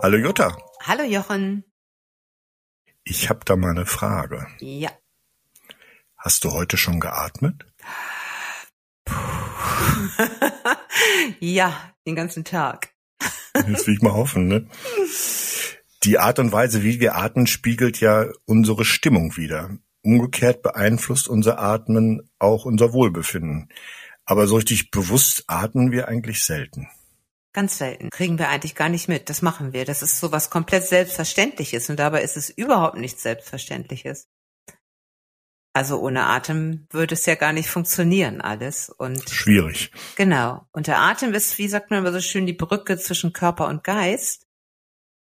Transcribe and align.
Hallo 0.00 0.16
Jutta. 0.16 0.56
Hallo 0.84 1.02
Jochen. 1.02 1.64
Ich 3.02 3.28
habe 3.28 3.40
da 3.44 3.56
mal 3.56 3.72
eine 3.72 3.84
Frage. 3.84 4.46
Ja. 4.60 4.92
Hast 6.16 6.44
du 6.44 6.52
heute 6.52 6.76
schon 6.76 7.00
geatmet? 7.00 7.66
ja, 11.40 11.92
den 12.06 12.14
ganzen 12.14 12.44
Tag. 12.44 12.90
Jetzt 13.66 13.88
will 13.88 13.94
ich 13.94 14.02
mal 14.02 14.12
hoffen, 14.12 14.46
ne? 14.46 14.68
Die 16.04 16.18
Art 16.20 16.38
und 16.38 16.52
Weise, 16.52 16.84
wie 16.84 17.00
wir 17.00 17.16
atmen, 17.16 17.48
spiegelt 17.48 17.98
ja 17.98 18.26
unsere 18.44 18.84
Stimmung 18.84 19.36
wider. 19.36 19.78
Umgekehrt 20.02 20.62
beeinflusst 20.62 21.26
unser 21.26 21.58
Atmen 21.58 22.30
auch 22.38 22.66
unser 22.66 22.92
Wohlbefinden. 22.92 23.68
Aber 24.24 24.46
so 24.46 24.54
richtig 24.54 24.92
bewusst 24.92 25.42
atmen 25.48 25.90
wir 25.90 26.06
eigentlich 26.06 26.44
selten. 26.44 26.86
Ganz 27.58 27.76
selten. 27.76 28.10
Kriegen 28.10 28.38
wir 28.38 28.50
eigentlich 28.50 28.76
gar 28.76 28.88
nicht 28.88 29.08
mit. 29.08 29.28
Das 29.28 29.42
machen 29.42 29.72
wir. 29.72 29.84
Das 29.84 30.00
ist 30.00 30.20
so 30.20 30.30
was 30.30 30.48
komplett 30.48 30.84
Selbstverständliches. 30.84 31.90
Und 31.90 31.96
dabei 31.96 32.22
ist 32.22 32.36
es 32.36 32.50
überhaupt 32.50 32.98
nichts 32.98 33.24
Selbstverständliches. 33.24 34.28
Also 35.72 35.98
ohne 35.98 36.26
Atem 36.26 36.86
würde 36.90 37.14
es 37.14 37.26
ja 37.26 37.34
gar 37.34 37.52
nicht 37.52 37.68
funktionieren 37.68 38.40
alles. 38.40 38.90
Und 38.90 39.28
Schwierig. 39.28 39.90
Genau. 40.14 40.68
Und 40.70 40.86
der 40.86 41.00
Atem 41.00 41.34
ist, 41.34 41.58
wie 41.58 41.66
sagt 41.66 41.90
man 41.90 41.98
immer 41.98 42.12
so 42.12 42.20
schön, 42.20 42.46
die 42.46 42.52
Brücke 42.52 42.96
zwischen 42.96 43.32
Körper 43.32 43.66
und 43.66 43.82
Geist. 43.82 44.46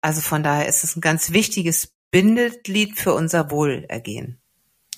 Also 0.03 0.21
von 0.21 0.43
daher 0.43 0.69
ist 0.69 0.85
es 0.85 0.97
ein 0.97 1.01
ganz 1.01 1.33
wichtiges 1.33 1.95
Bindeglied 2.11 2.99
für 2.99 3.15
unser 3.15 3.51
Wohlergehen. 3.51 4.43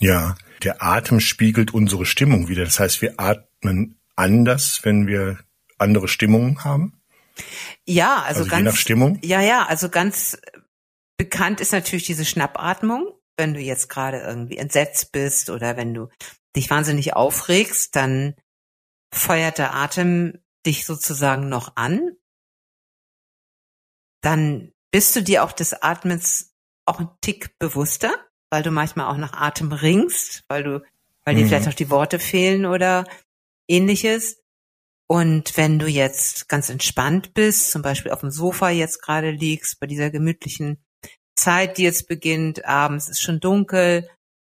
Ja, 0.01 0.35
der 0.65 0.83
Atem 0.83 1.21
spiegelt 1.21 1.73
unsere 1.73 2.05
Stimmung 2.05 2.49
wieder. 2.49 2.65
Das 2.65 2.81
heißt, 2.81 3.01
wir 3.01 3.21
atmen 3.21 4.01
anders, 4.17 4.81
wenn 4.83 5.07
wir 5.07 5.39
andere 5.79 6.09
Stimmungen 6.09 6.65
haben. 6.65 6.99
Ja, 7.87 8.23
also, 8.23 8.41
Also 8.41 8.45
je 8.45 8.49
ganz. 8.51 8.65
nach 8.65 8.77
Stimmung? 8.77 9.19
Ja, 9.23 9.41
ja, 9.41 9.67
also 9.67 9.89
ganz 9.89 10.39
bekannt 11.17 11.61
ist 11.61 11.73
natürlich 11.73 12.05
diese 12.05 12.25
Schnappatmung. 12.25 13.13
Wenn 13.37 13.55
du 13.55 13.61
jetzt 13.61 13.89
gerade 13.89 14.19
irgendwie 14.21 14.59
entsetzt 14.59 15.13
bist 15.13 15.51
oder 15.51 15.77
wenn 15.77 15.95
du 15.95 16.09
dich 16.55 16.69
wahnsinnig 16.71 17.15
aufregst, 17.15 17.97
dann 17.97 18.35
feuert 19.13 19.59
der 19.59 19.75
Atem 19.75 20.39
dich 20.67 20.85
sozusagen 20.85 21.49
noch 21.49 21.77
an. 21.77 22.13
Dann 24.23 24.73
bist 24.91 25.17
du 25.17 25.23
dir 25.23 25.45
auch 25.45 25.53
des 25.53 25.73
Atmens 25.83 26.55
auch 26.87 27.01
ein 27.01 27.09
Tick 27.21 27.59
bewusster, 27.59 28.13
weil 28.51 28.63
du 28.63 28.71
manchmal 28.71 29.07
auch 29.07 29.17
nach 29.17 29.33
Atem 29.33 29.73
ringst, 29.73 30.45
weil 30.49 30.63
du, 30.63 30.83
weil 31.25 31.35
dir 31.35 31.45
Mhm. 31.45 31.49
vielleicht 31.49 31.69
auch 31.69 31.75
die 31.75 31.91
Worte 31.91 32.19
fehlen 32.19 32.67
oder 32.67 33.05
ähnliches. 33.69 34.42
Und 35.07 35.57
wenn 35.57 35.79
du 35.79 35.87
jetzt 35.87 36.49
ganz 36.49 36.71
entspannt 36.71 37.35
bist, 37.35 37.71
zum 37.71 37.83
Beispiel 37.83 38.13
auf 38.13 38.21
dem 38.21 38.31
Sofa 38.31 38.71
jetzt 38.71 39.03
gerade 39.03 39.31
liegst, 39.31 39.79
bei 39.81 39.87
dieser 39.87 40.11
gemütlichen 40.11 40.83
Zeit, 41.35 41.79
die 41.79 41.83
jetzt 41.83 42.09
beginnt, 42.09 42.65
abends 42.65 43.09
ist 43.09 43.21
schon 43.21 43.41
dunkel 43.41 44.09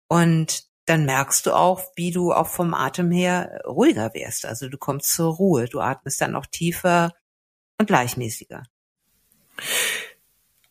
und 0.08 0.66
dann 0.86 1.06
merkst 1.06 1.46
du 1.46 1.54
auch, 1.54 1.84
wie 1.96 2.12
du 2.12 2.34
auch 2.34 2.48
vom 2.48 2.74
Atem 2.74 3.12
her 3.12 3.62
ruhiger 3.66 4.14
wirst. 4.14 4.46
Also 4.46 4.68
du 4.68 4.78
kommst 4.78 5.14
zur 5.14 5.34
Ruhe, 5.34 5.66
du 5.66 5.80
atmest 5.80 6.20
dann 6.22 6.36
auch 6.36 6.46
tiefer 6.46 7.14
und 7.78 7.88
gleichmäßiger. 7.88 8.64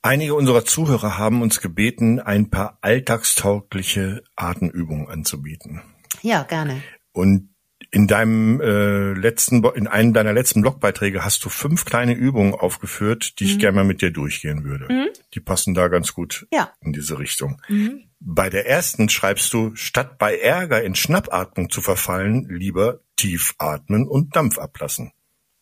Einige 0.03 0.35
unserer 0.35 0.65
Zuhörer 0.65 1.19
haben 1.19 1.43
uns 1.43 1.61
gebeten, 1.61 2.21
ein 2.21 2.51
paar 2.51 2.79
alltagstaugliche 2.81 4.23
Atemübungen 4.35 5.09
anzubieten. 5.09 5.83
Ja, 6.23 6.43
gerne. 6.43 6.83
Und 7.13 7.55
in 7.93 8.07
deinem 8.07 8.61
äh, 8.61 9.13
letzten, 9.15 9.65
in 9.65 9.87
einem 9.89 10.13
deiner 10.13 10.33
letzten 10.33 10.63
Blogbeiträge 10.63 11.25
hast 11.25 11.45
du 11.45 11.49
fünf 11.49 11.85
kleine 11.85 12.13
Übungen 12.15 12.55
aufgeführt, 12.55 13.39
die 13.41 13.45
ich 13.47 13.55
Mhm. 13.57 13.59
gerne 13.59 13.77
mal 13.77 13.85
mit 13.85 14.01
dir 14.01 14.13
durchgehen 14.13 14.63
würde. 14.65 14.87
Mhm. 14.93 15.09
Die 15.35 15.41
passen 15.41 15.75
da 15.75 15.89
ganz 15.89 16.15
gut 16.15 16.47
Ja. 16.53 16.73
in 16.81 16.93
diese 16.93 17.19
Richtung. 17.19 17.61
Mhm. 17.69 18.05
Bei 18.21 18.49
der 18.51 18.67
ersten 18.69 19.09
schreibst 19.09 19.53
du, 19.53 19.75
statt 19.75 20.19
bei 20.19 20.39
Ärger 20.39 20.83
in 20.83 20.95
Schnappatmung 20.95 21.69
zu 21.71 21.81
verfallen, 21.81 22.47
lieber 22.49 23.01
tief 23.17 23.55
atmen 23.59 24.07
und 24.07 24.37
Dampf 24.37 24.59
ablassen. 24.59 25.13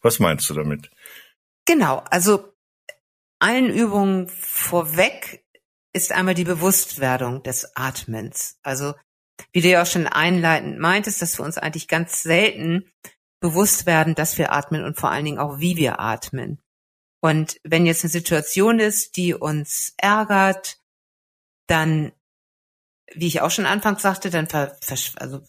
Was 0.03 0.19
meinst 0.19 0.49
du 0.51 0.55
damit? 0.55 0.91
Genau, 1.65 2.03
also 2.11 2.53
allen 3.39 3.71
Übungen 3.71 4.29
vorweg 4.29 5.45
ist 5.93 6.13
einmal 6.13 6.35
die 6.35 6.45
Bewusstwerdung 6.45 7.43
des 7.43 7.75
Atmens. 7.77 8.59
Also 8.63 8.95
wie 9.53 9.61
du 9.61 9.69
ja 9.69 9.83
auch 9.83 9.87
schon 9.87 10.07
einleitend 10.07 10.79
meintest, 10.79 11.23
dass 11.23 11.39
wir 11.39 11.45
uns 11.45 11.59
eigentlich 11.59 11.89
ganz 11.89 12.23
selten 12.23 12.91
bewusst 13.41 13.87
werden, 13.87 14.15
dass 14.15 14.39
wir 14.39 14.53
atmen 14.53 14.85
und 14.85 14.99
vor 14.99 15.11
allen 15.11 15.25
Dingen 15.25 15.39
auch, 15.39 15.61
wie 15.61 15.77
wir 15.77 16.01
atmen. 16.01 16.61
Und 17.21 17.61
wenn 17.65 17.87
jetzt 17.87 18.05
eine 18.05 18.11
Situation 18.11 18.79
ist, 18.79 19.17
die 19.17 19.35
uns 19.35 19.95
ärgert, 19.97 20.79
dann, 21.67 22.13
wie 23.13 23.27
ich 23.27 23.41
auch 23.41 23.51
schon 23.51 23.67
anfangs 23.67 24.03
sagte, 24.03 24.31
dann 24.31 24.49
also 25.17 25.43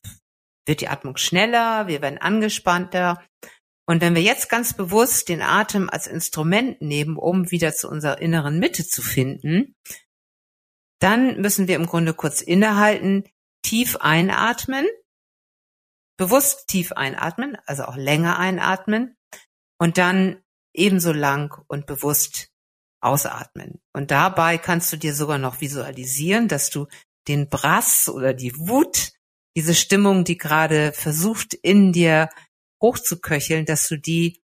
wird 0.65 0.81
die 0.81 0.87
Atmung 0.87 1.17
schneller, 1.17 1.87
wir 1.87 2.01
werden 2.01 2.19
angespannter. 2.19 3.23
Und 3.87 4.01
wenn 4.01 4.13
wir 4.13 4.21
jetzt 4.21 4.49
ganz 4.49 4.73
bewusst 4.73 5.29
den 5.29 5.41
Atem 5.41 5.89
als 5.89 6.05
Instrument 6.05 6.81
nehmen, 6.81 7.17
um 7.17 7.49
wieder 7.49 7.73
zu 7.73 7.89
unserer 7.89 8.19
inneren 8.19 8.59
Mitte 8.59 8.87
zu 8.87 9.01
finden, 9.01 9.75
dann 10.99 11.41
müssen 11.41 11.67
wir 11.67 11.75
im 11.75 11.85
Grunde 11.85 12.13
kurz 12.13 12.41
innehalten, 12.41 13.23
tief 13.69 13.97
einatmen, 13.97 14.87
bewusst 16.17 16.67
tief 16.67 16.91
einatmen, 16.93 17.55
also 17.67 17.83
auch 17.83 17.95
länger 17.95 18.39
einatmen 18.39 19.15
und 19.77 19.99
dann 19.99 20.41
ebenso 20.73 21.11
lang 21.11 21.63
und 21.67 21.85
bewusst 21.85 22.49
ausatmen. 22.99 23.79
Und 23.93 24.09
dabei 24.09 24.57
kannst 24.57 24.91
du 24.91 24.97
dir 24.97 25.13
sogar 25.13 25.37
noch 25.37 25.61
visualisieren, 25.61 26.47
dass 26.47 26.71
du 26.71 26.87
den 27.27 27.47
Brass 27.47 28.09
oder 28.09 28.33
die 28.33 28.57
Wut, 28.57 29.11
diese 29.55 29.75
Stimmung, 29.75 30.23
die 30.23 30.39
gerade 30.39 30.91
versucht 30.91 31.53
in 31.53 31.93
dir 31.93 32.29
hochzuköcheln, 32.81 33.65
dass 33.65 33.87
du 33.87 33.99
die 33.99 34.41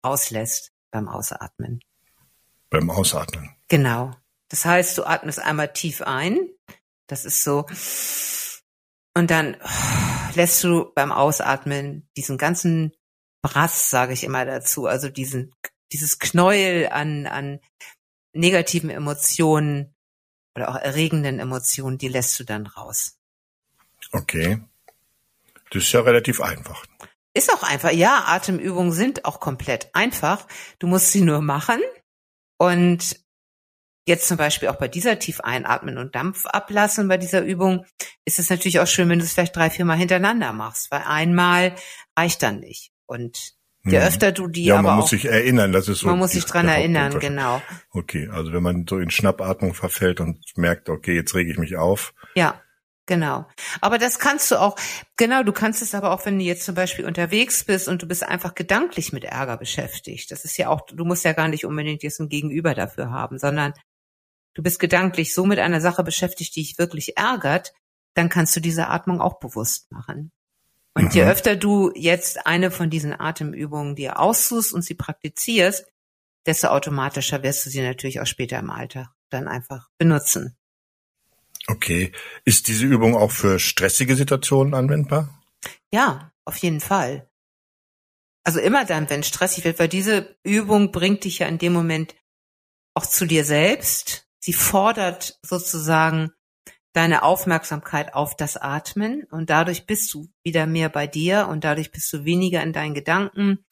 auslässt 0.00 0.72
beim 0.90 1.06
Ausatmen. 1.06 1.80
Beim 2.70 2.88
Ausatmen. 2.88 3.54
Genau. 3.68 4.12
Das 4.48 4.64
heißt, 4.64 4.96
du 4.96 5.04
atmest 5.04 5.38
einmal 5.38 5.70
tief 5.74 6.00
ein. 6.00 6.48
Das 7.06 7.24
ist 7.24 7.44
so. 7.44 7.66
Und 9.14 9.30
dann 9.30 9.56
lässt 10.34 10.62
du 10.64 10.92
beim 10.94 11.12
Ausatmen 11.12 12.08
diesen 12.16 12.38
ganzen 12.38 12.92
Brass, 13.42 13.90
sage 13.90 14.12
ich 14.12 14.24
immer 14.24 14.44
dazu, 14.44 14.86
also 14.86 15.08
diesen, 15.08 15.54
dieses 15.92 16.18
Knäuel 16.18 16.88
an, 16.88 17.26
an 17.26 17.60
negativen 18.32 18.90
Emotionen 18.90 19.94
oder 20.54 20.70
auch 20.70 20.76
erregenden 20.76 21.40
Emotionen, 21.40 21.98
die 21.98 22.08
lässt 22.08 22.38
du 22.38 22.44
dann 22.44 22.66
raus. 22.66 23.18
Okay. 24.12 24.62
Das 25.70 25.84
ist 25.84 25.92
ja 25.92 26.00
relativ 26.00 26.40
einfach. 26.40 26.84
Ist 27.34 27.52
auch 27.52 27.62
einfach. 27.62 27.92
Ja, 27.92 28.24
Atemübungen 28.26 28.92
sind 28.92 29.24
auch 29.24 29.40
komplett 29.40 29.94
einfach. 29.94 30.46
Du 30.78 30.86
musst 30.86 31.12
sie 31.12 31.22
nur 31.22 31.40
machen. 31.40 31.80
Und 32.58 33.20
jetzt 34.06 34.26
zum 34.26 34.36
Beispiel 34.36 34.68
auch 34.68 34.76
bei 34.76 34.88
dieser 34.88 35.18
tief 35.18 35.40
einatmen 35.40 35.98
und 35.98 36.14
Dampf 36.14 36.46
ablassen 36.46 37.08
bei 37.08 37.18
dieser 37.18 37.42
Übung 37.42 37.84
ist 38.24 38.38
es 38.38 38.50
natürlich 38.50 38.80
auch 38.80 38.86
schön, 38.86 39.08
wenn 39.08 39.18
du 39.18 39.24
es 39.24 39.32
vielleicht 39.32 39.54
drei, 39.54 39.70
vier 39.70 39.84
Mal 39.84 39.96
hintereinander 39.96 40.52
machst, 40.52 40.90
weil 40.90 41.02
einmal 41.06 41.74
reicht 42.16 42.42
dann 42.42 42.60
nicht. 42.60 42.92
Und 43.06 43.54
je 43.84 43.98
Hm. 43.98 44.06
öfter 44.06 44.32
du 44.32 44.48
die 44.48 44.64
ja, 44.64 44.74
aber 44.74 44.82
man 44.82 44.92
auch, 44.92 45.02
muss 45.02 45.10
sich 45.10 45.26
erinnern, 45.26 45.72
das 45.72 45.88
ist 45.88 46.00
so. 46.00 46.08
man 46.08 46.18
muss 46.18 46.32
sich 46.32 46.44
dran 46.44 46.68
erinnern, 46.68 47.18
genau. 47.18 47.62
Okay, 47.90 48.28
also 48.32 48.52
wenn 48.52 48.62
man 48.62 48.86
so 48.88 48.98
in 48.98 49.10
Schnappatmung 49.10 49.74
verfällt 49.74 50.20
und 50.20 50.38
merkt, 50.56 50.88
okay, 50.88 51.14
jetzt 51.14 51.34
rege 51.34 51.50
ich 51.50 51.58
mich 51.58 51.76
auf. 51.76 52.14
Ja, 52.34 52.60
genau. 53.06 53.46
Aber 53.80 53.98
das 53.98 54.18
kannst 54.18 54.50
du 54.50 54.56
auch, 54.56 54.76
genau, 55.16 55.42
du 55.42 55.52
kannst 55.52 55.82
es 55.82 55.94
aber 55.94 56.12
auch, 56.12 56.24
wenn 56.26 56.38
du 56.38 56.44
jetzt 56.44 56.64
zum 56.64 56.74
Beispiel 56.74 57.04
unterwegs 57.04 57.64
bist 57.64 57.88
und 57.88 58.02
du 58.02 58.06
bist 58.06 58.24
einfach 58.24 58.54
gedanklich 58.54 59.12
mit 59.12 59.24
Ärger 59.24 59.56
beschäftigt. 59.56 60.30
Das 60.30 60.44
ist 60.44 60.56
ja 60.56 60.68
auch, 60.68 60.82
du 60.86 61.04
musst 61.04 61.24
ja 61.24 61.32
gar 61.32 61.48
nicht 61.48 61.66
unbedingt 61.66 62.02
jetzt 62.02 62.20
ein 62.20 62.28
Gegenüber 62.28 62.74
dafür 62.74 63.10
haben, 63.10 63.38
sondern 63.38 63.74
du 64.54 64.62
bist 64.62 64.78
gedanklich 64.78 65.34
so 65.34 65.46
mit 65.46 65.58
einer 65.58 65.80
Sache 65.80 66.02
beschäftigt, 66.02 66.54
die 66.56 66.62
dich 66.62 66.78
wirklich 66.78 67.16
ärgert, 67.16 67.72
dann 68.14 68.28
kannst 68.28 68.54
du 68.56 68.60
diese 68.60 68.88
Atmung 68.88 69.20
auch 69.20 69.38
bewusst 69.38 69.90
machen. 69.90 70.32
Und 70.94 71.14
je 71.14 71.24
Mhm. 71.24 71.30
öfter 71.30 71.56
du 71.56 71.90
jetzt 71.94 72.46
eine 72.46 72.70
von 72.70 72.90
diesen 72.90 73.18
Atemübungen 73.18 73.96
dir 73.96 74.18
aussuchst 74.18 74.72
und 74.72 74.82
sie 74.82 74.94
praktizierst, 74.94 75.86
desto 76.46 76.68
automatischer 76.68 77.42
wirst 77.42 77.64
du 77.64 77.70
sie 77.70 77.80
natürlich 77.80 78.20
auch 78.20 78.26
später 78.26 78.58
im 78.58 78.70
Alltag 78.70 79.08
dann 79.30 79.48
einfach 79.48 79.88
benutzen. 79.98 80.56
Okay. 81.68 82.12
Ist 82.44 82.68
diese 82.68 82.86
Übung 82.86 83.16
auch 83.16 83.30
für 83.30 83.58
stressige 83.58 84.16
Situationen 84.16 84.74
anwendbar? 84.74 85.42
Ja, 85.92 86.32
auf 86.44 86.56
jeden 86.56 86.80
Fall. 86.80 87.28
Also 88.44 88.58
immer 88.58 88.84
dann, 88.84 89.08
wenn 89.08 89.20
es 89.20 89.28
stressig 89.28 89.64
wird, 89.64 89.78
weil 89.78 89.88
diese 89.88 90.36
Übung 90.42 90.90
bringt 90.90 91.24
dich 91.24 91.38
ja 91.38 91.46
in 91.46 91.58
dem 91.58 91.72
Moment 91.72 92.16
auch 92.94 93.06
zu 93.06 93.26
dir 93.26 93.44
selbst. 93.44 94.28
Sie 94.44 94.52
fordert 94.52 95.38
sozusagen 95.42 96.32
deine 96.92 97.22
Aufmerksamkeit 97.22 98.12
auf 98.12 98.36
das 98.36 98.56
Atmen 98.56 99.22
und 99.30 99.50
dadurch 99.50 99.86
bist 99.86 100.12
du 100.12 100.28
wieder 100.42 100.66
mehr 100.66 100.88
bei 100.88 101.06
dir 101.06 101.46
und 101.48 101.62
dadurch 101.62 101.92
bist 101.92 102.12
du 102.12 102.24
weniger 102.24 102.60
in 102.62 102.72
deinen 102.72 102.94
Gedanken 102.94 103.64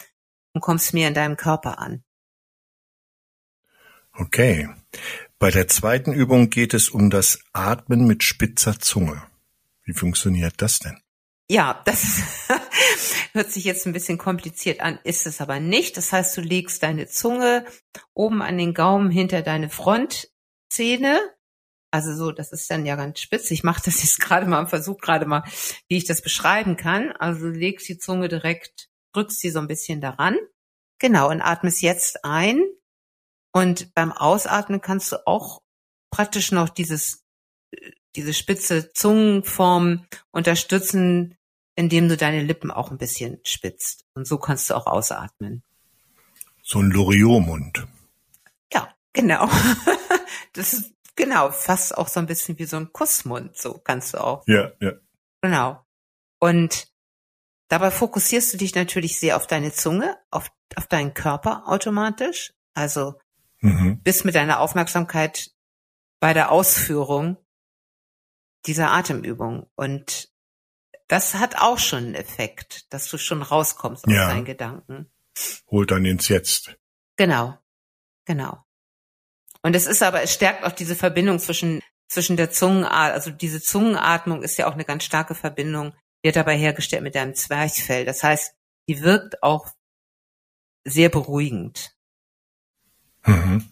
und 0.54 0.60
kommst 0.60 0.94
mehr 0.94 1.08
in 1.08 1.14
deinem 1.14 1.36
Körper 1.36 1.80
an. 1.80 2.04
Okay. 4.12 4.68
Bei 5.38 5.50
der 5.50 5.66
zweiten 5.66 6.12
Übung 6.12 6.50
geht 6.50 6.72
es 6.72 6.88
um 6.88 7.10
das 7.10 7.40
Atmen 7.52 8.06
mit 8.06 8.22
spitzer 8.22 8.78
Zunge. 8.78 9.22
Wie 9.84 9.92
funktioniert 9.92 10.54
das 10.58 10.78
denn? 10.78 11.00
Ja, 11.50 11.82
das 11.84 12.20
hört 13.32 13.50
sich 13.50 13.64
jetzt 13.64 13.86
ein 13.86 13.92
bisschen 13.92 14.18
kompliziert 14.18 14.80
an, 14.80 15.00
ist 15.02 15.26
es 15.26 15.40
aber 15.40 15.58
nicht. 15.58 15.96
Das 15.96 16.12
heißt, 16.12 16.36
du 16.36 16.42
legst 16.42 16.82
deine 16.84 17.08
Zunge 17.08 17.64
oben 18.14 18.40
an 18.40 18.56
den 18.56 18.72
Gaumen 18.72 19.10
hinter 19.10 19.42
deine 19.42 19.68
Frontzähne. 20.70 21.20
Also 21.92 22.14
so, 22.14 22.30
das 22.30 22.52
ist 22.52 22.70
dann 22.70 22.86
ja 22.86 22.94
ganz 22.94 23.20
spitz. 23.20 23.50
Ich 23.50 23.64
mache 23.64 23.82
das 23.84 24.02
jetzt 24.02 24.20
gerade 24.20 24.46
mal, 24.46 24.66
versuche 24.66 24.98
gerade 24.98 25.26
mal, 25.26 25.42
wie 25.88 25.96
ich 25.96 26.04
das 26.04 26.22
beschreiben 26.22 26.76
kann. 26.76 27.12
Also 27.12 27.48
legst 27.48 27.88
die 27.88 27.98
Zunge 27.98 28.28
direkt, 28.28 28.88
drückst 29.12 29.40
sie 29.40 29.50
so 29.50 29.58
ein 29.58 29.66
bisschen 29.66 30.00
daran. 30.00 30.36
Genau, 31.00 31.28
und 31.30 31.40
atmest 31.40 31.82
jetzt 31.82 32.24
ein 32.24 32.62
und 33.52 33.92
beim 33.94 34.12
Ausatmen 34.12 34.80
kannst 34.80 35.10
du 35.10 35.26
auch 35.26 35.62
praktisch 36.10 36.52
noch 36.52 36.68
dieses, 36.68 37.24
diese 38.14 38.34
spitze 38.34 38.92
Zungenform 38.92 40.06
unterstützen, 40.30 41.36
indem 41.74 42.08
du 42.08 42.16
deine 42.16 42.42
Lippen 42.42 42.70
auch 42.70 42.92
ein 42.92 42.98
bisschen 42.98 43.40
spitzt. 43.44 44.04
Und 44.14 44.28
so 44.28 44.38
kannst 44.38 44.70
du 44.70 44.74
auch 44.74 44.86
ausatmen. 44.86 45.62
So 46.62 46.78
ein 46.78 46.90
Loriot-Mund. 46.90 47.88
Ja, 48.72 48.94
genau. 49.12 49.48
Das 50.52 50.72
ist 50.72 50.94
genau 51.16 51.50
fast 51.50 51.96
auch 51.96 52.08
so 52.08 52.20
ein 52.20 52.26
bisschen 52.26 52.58
wie 52.58 52.64
so 52.64 52.76
ein 52.76 52.92
Kussmund. 52.92 53.56
So 53.56 53.78
kannst 53.78 54.14
du 54.14 54.18
auch. 54.18 54.42
Ja, 54.46 54.72
ja. 54.80 54.92
Genau. 55.42 55.84
Und 56.38 56.88
dabei 57.68 57.90
fokussierst 57.90 58.52
du 58.52 58.58
dich 58.58 58.74
natürlich 58.74 59.18
sehr 59.18 59.36
auf 59.36 59.46
deine 59.46 59.72
Zunge, 59.72 60.18
auf, 60.30 60.50
auf 60.76 60.86
deinen 60.86 61.14
Körper 61.14 61.64
automatisch. 61.66 62.52
Also 62.74 63.14
mhm. 63.60 64.00
bist 64.02 64.24
mit 64.24 64.34
deiner 64.34 64.60
Aufmerksamkeit 64.60 65.50
bei 66.20 66.34
der 66.34 66.50
Ausführung 66.50 67.36
dieser 68.66 68.90
Atemübung. 68.90 69.70
Und 69.74 70.30
das 71.08 71.34
hat 71.34 71.56
auch 71.56 71.78
schon 71.78 72.04
einen 72.04 72.14
Effekt, 72.14 72.92
dass 72.92 73.08
du 73.08 73.18
schon 73.18 73.42
rauskommst 73.42 74.06
aus 74.06 74.12
ja. 74.12 74.28
deinen 74.28 74.44
Gedanken. 74.44 75.10
Holt 75.70 75.90
dann 75.90 76.04
ins 76.04 76.28
Jetzt. 76.28 76.76
Genau. 77.16 77.58
Genau. 78.26 78.64
Und 79.62 79.76
es 79.76 79.86
ist 79.86 80.02
aber, 80.02 80.22
es 80.22 80.32
stärkt 80.32 80.64
auch 80.64 80.72
diese 80.72 80.96
Verbindung 80.96 81.38
zwischen, 81.38 81.80
zwischen 82.08 82.36
der 82.36 82.50
Zungenatmung, 82.50 82.94
also 82.94 83.30
diese 83.30 83.60
Zungenatmung 83.60 84.42
ist 84.42 84.56
ja 84.56 84.66
auch 84.66 84.74
eine 84.74 84.84
ganz 84.84 85.04
starke 85.04 85.34
Verbindung, 85.34 85.92
wird 86.22 86.36
dabei 86.36 86.56
hergestellt 86.56 87.02
mit 87.02 87.14
deinem 87.14 87.34
Zwerchfell. 87.34 88.04
Das 88.04 88.22
heißt, 88.22 88.54
die 88.88 89.02
wirkt 89.02 89.42
auch 89.42 89.68
sehr 90.84 91.08
beruhigend. 91.08 91.94
Mhm. 93.26 93.70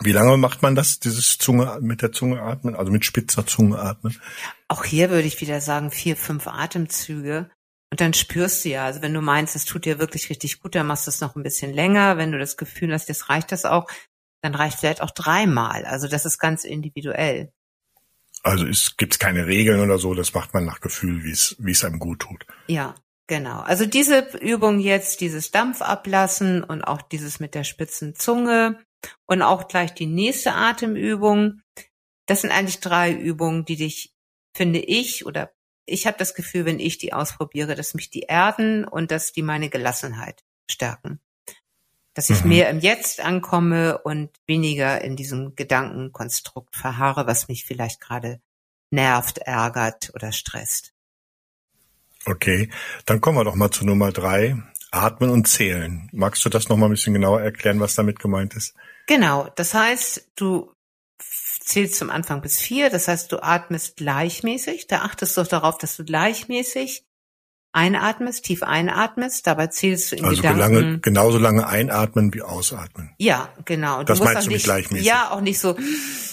Wie 0.00 0.12
lange 0.12 0.36
macht 0.36 0.62
man 0.62 0.74
das, 0.74 1.00
dieses 1.00 1.38
Zunge 1.38 1.78
mit 1.80 2.02
der 2.02 2.12
Zunge 2.12 2.42
atmen, 2.42 2.76
also 2.76 2.92
mit 2.92 3.04
spitzer 3.04 3.46
Zunge 3.46 3.78
atmen? 3.78 4.20
Auch 4.68 4.84
hier 4.84 5.10
würde 5.10 5.26
ich 5.26 5.40
wieder 5.40 5.60
sagen, 5.60 5.90
vier, 5.90 6.16
fünf 6.16 6.46
Atemzüge. 6.46 7.50
Und 7.90 8.00
dann 8.00 8.12
spürst 8.12 8.64
du 8.64 8.70
ja, 8.70 8.84
also 8.84 9.00
wenn 9.00 9.14
du 9.14 9.22
meinst, 9.22 9.56
es 9.56 9.64
tut 9.64 9.84
dir 9.84 9.98
wirklich 9.98 10.28
richtig 10.28 10.60
gut, 10.60 10.74
dann 10.74 10.86
machst 10.86 11.06
du 11.06 11.10
es 11.10 11.20
noch 11.20 11.36
ein 11.36 11.42
bisschen 11.42 11.72
länger. 11.72 12.18
Wenn 12.18 12.32
du 12.32 12.38
das 12.38 12.56
Gefühl 12.56 12.92
hast, 12.92 13.08
jetzt 13.08 13.30
reicht 13.30 13.52
das 13.52 13.64
auch, 13.64 13.88
dann 14.42 14.54
reicht 14.54 14.78
vielleicht 14.78 15.02
auch 15.02 15.10
dreimal. 15.10 15.84
Also 15.84 16.08
das 16.08 16.24
ist 16.24 16.38
ganz 16.38 16.64
individuell. 16.64 17.52
Also 18.42 18.66
es 18.66 18.96
gibt 18.96 19.18
keine 19.18 19.46
Regeln 19.46 19.80
oder 19.80 19.98
so, 19.98 20.14
das 20.14 20.34
macht 20.34 20.54
man 20.54 20.64
nach 20.64 20.80
Gefühl, 20.80 21.24
wie 21.24 21.32
es, 21.32 21.56
wie 21.58 21.72
es 21.72 21.84
einem 21.84 21.98
gut 21.98 22.20
tut. 22.20 22.46
Ja, 22.68 22.94
genau. 23.26 23.60
Also 23.60 23.86
diese 23.86 24.20
Übung 24.40 24.78
jetzt, 24.78 25.20
dieses 25.20 25.50
Dampf 25.50 25.82
ablassen 25.82 26.62
und 26.62 26.82
auch 26.82 27.02
dieses 27.02 27.40
mit 27.40 27.54
der 27.54 27.64
spitzen 27.64 28.14
Zunge, 28.14 28.78
und 29.26 29.42
auch 29.42 29.68
gleich 29.68 29.94
die 29.94 30.06
nächste 30.06 30.52
Atemübung. 30.52 31.60
Das 32.26 32.40
sind 32.42 32.50
eigentlich 32.50 32.80
drei 32.80 33.12
Übungen, 33.12 33.64
die 33.64 33.76
dich, 33.76 34.14
finde 34.56 34.80
ich, 34.80 35.26
oder 35.26 35.52
ich 35.86 36.06
habe 36.06 36.18
das 36.18 36.34
Gefühl, 36.34 36.64
wenn 36.64 36.80
ich 36.80 36.98
die 36.98 37.12
ausprobiere, 37.12 37.76
dass 37.76 37.94
mich 37.94 38.10
die 38.10 38.22
erden 38.22 38.84
und 38.84 39.10
dass 39.10 39.32
die 39.32 39.42
meine 39.42 39.70
Gelassenheit 39.70 40.42
stärken. 40.68 41.20
Dass 42.16 42.30
ich 42.30 42.42
mhm. 42.42 42.48
mehr 42.48 42.70
im 42.70 42.80
Jetzt 42.80 43.20
ankomme 43.20 43.98
und 43.98 44.30
weniger 44.46 45.02
in 45.02 45.14
diesem 45.16 45.54
Gedankenkonstrukt 45.54 46.74
verharre, 46.74 47.26
was 47.26 47.46
mich 47.46 47.66
vielleicht 47.66 48.00
gerade 48.00 48.40
nervt, 48.90 49.38
ärgert 49.38 50.10
oder 50.14 50.32
stresst. 50.32 50.92
Okay, 52.24 52.70
dann 53.04 53.20
kommen 53.20 53.38
wir 53.38 53.44
doch 53.44 53.54
mal 53.54 53.70
zu 53.70 53.84
Nummer 53.86 54.10
drei. 54.10 54.56
Atmen 54.90 55.30
und 55.30 55.46
Zählen. 55.46 56.08
Magst 56.12 56.44
du 56.44 56.48
das 56.48 56.68
noch 56.68 56.76
mal 56.76 56.86
ein 56.86 56.92
bisschen 56.92 57.12
genauer 57.12 57.42
erklären, 57.42 57.80
was 57.80 57.94
damit 57.94 58.18
gemeint 58.18 58.54
ist? 58.54 58.74
Genau. 59.06 59.50
Das 59.54 59.74
heißt, 59.74 60.32
du 60.36 60.72
zählst 61.18 61.96
zum 61.96 62.10
Anfang 62.10 62.40
bis 62.40 62.58
vier. 62.58 62.90
Das 62.90 63.08
heißt, 63.08 63.30
du 63.30 63.42
atmest 63.42 63.96
gleichmäßig. 63.96 64.86
Da 64.86 65.02
achtest 65.02 65.36
du 65.36 65.42
darauf, 65.42 65.78
dass 65.78 65.96
du 65.96 66.04
gleichmäßig 66.04 67.05
einatmest, 67.76 68.44
tief 68.44 68.62
einatmest. 68.62 69.46
Dabei 69.46 69.66
zählst 69.68 70.10
du 70.10 70.16
in 70.16 70.24
also 70.24 70.42
Gedanken. 70.42 70.60
Lange, 70.60 70.98
genauso 71.00 71.38
lange 71.38 71.66
einatmen 71.66 72.32
wie 72.32 72.42
ausatmen. 72.42 73.14
Ja, 73.18 73.52
genau. 73.64 73.98
Du 73.98 74.04
das 74.04 74.20
meinst 74.20 74.46
du 74.46 74.50
nicht 74.50 74.64
gleichmäßig? 74.64 75.06
Ja, 75.06 75.30
auch 75.30 75.42
nicht 75.42 75.58
so, 75.58 75.76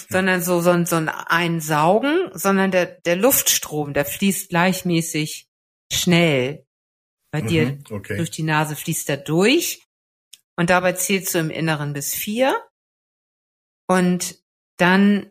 sondern 0.08 0.42
so, 0.42 0.60
so, 0.60 0.84
so 0.84 0.96
ein 0.96 1.08
Einsaugen, 1.08 2.30
sondern 2.32 2.70
der, 2.70 2.86
der 2.86 3.16
Luftstrom, 3.16 3.92
der 3.92 4.06
fließt 4.06 4.48
gleichmäßig 4.48 5.48
schnell 5.92 6.66
bei 7.30 7.42
mhm, 7.42 7.46
dir 7.46 7.78
okay. 7.90 8.16
durch 8.16 8.30
die 8.30 8.42
Nase 8.42 8.74
fließt 8.74 9.10
er 9.10 9.18
durch. 9.18 9.82
Und 10.56 10.70
dabei 10.70 10.92
zählst 10.92 11.34
du 11.34 11.38
im 11.38 11.50
Inneren 11.50 11.92
bis 11.92 12.14
vier. 12.14 12.56
Und 13.86 14.38
dann 14.78 15.30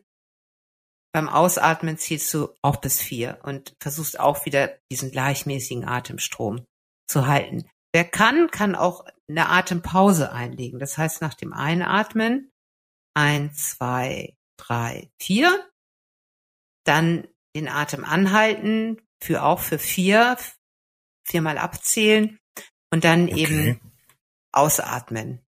beim 1.14 1.30
Ausatmen 1.30 1.98
zählst 1.98 2.34
du 2.34 2.50
auch 2.62 2.78
bis 2.78 3.00
vier 3.00 3.40
und 3.44 3.76
versuchst 3.80 4.20
auch 4.20 4.46
wieder 4.46 4.78
diesen 4.92 5.12
gleichmäßigen 5.12 5.86
Atemstrom 5.86 6.66
zu 7.08 7.28
halten. 7.28 7.70
Wer 7.94 8.04
kann, 8.04 8.50
kann 8.50 8.76
auch 8.76 9.06
eine 9.30 9.50
Atempause 9.50 10.32
einlegen. 10.32 10.80
Das 10.80 10.98
heißt, 10.98 11.22
nach 11.22 11.36
dem 11.36 11.54
Einatmen 11.54 12.52
eins, 13.14 13.78
zwei, 13.78 14.36
drei, 14.58 15.12
vier, 15.22 15.70
dann 16.84 17.28
den 17.56 17.68
Atem 17.68 18.04
anhalten, 18.04 19.00
für 19.22 19.44
auch 19.44 19.60
für 19.60 19.78
vier, 19.78 20.38
viermal 21.26 21.60
abzählen 21.60 22.40
und 22.92 23.04
dann 23.04 23.26
okay. 23.26 23.40
eben 23.40 23.94
ausatmen. 24.52 25.46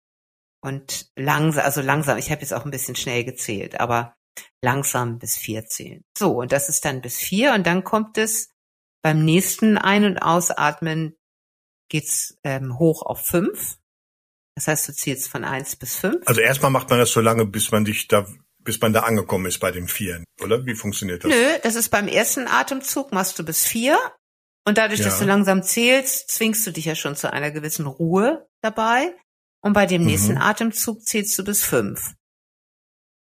Und 0.62 1.10
langsam, 1.16 1.64
also 1.64 1.80
langsam, 1.80 2.16
ich 2.18 2.30
habe 2.30 2.40
jetzt 2.40 2.54
auch 2.54 2.64
ein 2.64 2.70
bisschen 2.70 2.96
schnell 2.96 3.24
gezählt, 3.24 3.78
aber 3.80 4.15
langsam 4.62 5.18
bis 5.18 5.36
vier 5.36 5.66
zählen. 5.66 6.02
So, 6.16 6.40
und 6.40 6.52
das 6.52 6.68
ist 6.68 6.84
dann 6.84 7.00
bis 7.00 7.16
vier 7.16 7.52
und 7.54 7.66
dann 7.66 7.84
kommt 7.84 8.18
es 8.18 8.50
beim 9.02 9.24
nächsten 9.24 9.78
Ein- 9.78 10.04
und 10.04 10.18
Ausatmen 10.18 11.16
geht's 11.88 12.38
ähm, 12.42 12.78
hoch 12.78 13.02
auf 13.02 13.24
fünf. 13.24 13.76
Das 14.56 14.68
heißt, 14.68 14.88
du 14.88 14.92
zählst 14.92 15.28
von 15.28 15.44
eins 15.44 15.76
bis 15.76 15.96
fünf. 15.96 16.26
Also 16.26 16.40
erstmal 16.40 16.70
macht 16.70 16.90
man 16.90 16.98
das 16.98 17.12
so 17.12 17.20
lange, 17.20 17.46
bis 17.46 17.70
man 17.70 17.84
dich 17.84 18.08
da, 18.08 18.26
bis 18.58 18.80
man 18.80 18.92
da 18.92 19.00
angekommen 19.00 19.46
ist 19.46 19.58
bei 19.58 19.70
dem 19.70 19.86
Vieren, 19.86 20.24
oder? 20.42 20.64
Wie 20.66 20.74
funktioniert 20.74 21.24
das? 21.24 21.30
Nö, 21.30 21.58
das 21.62 21.74
ist 21.74 21.90
beim 21.90 22.08
ersten 22.08 22.48
Atemzug 22.48 23.12
machst 23.12 23.38
du 23.38 23.44
bis 23.44 23.64
vier 23.64 23.98
und 24.66 24.78
dadurch, 24.78 25.00
ja. 25.00 25.06
dass 25.06 25.20
du 25.20 25.24
langsam 25.24 25.62
zählst, 25.62 26.28
zwingst 26.30 26.66
du 26.66 26.72
dich 26.72 26.86
ja 26.86 26.96
schon 26.96 27.14
zu 27.14 27.32
einer 27.32 27.52
gewissen 27.52 27.86
Ruhe 27.86 28.48
dabei. 28.62 29.14
Und 29.60 29.74
bei 29.74 29.86
dem 29.86 30.02
mhm. 30.02 30.08
nächsten 30.08 30.38
Atemzug 30.38 31.02
zählst 31.02 31.38
du 31.38 31.44
bis 31.44 31.64
fünf. 31.64 32.14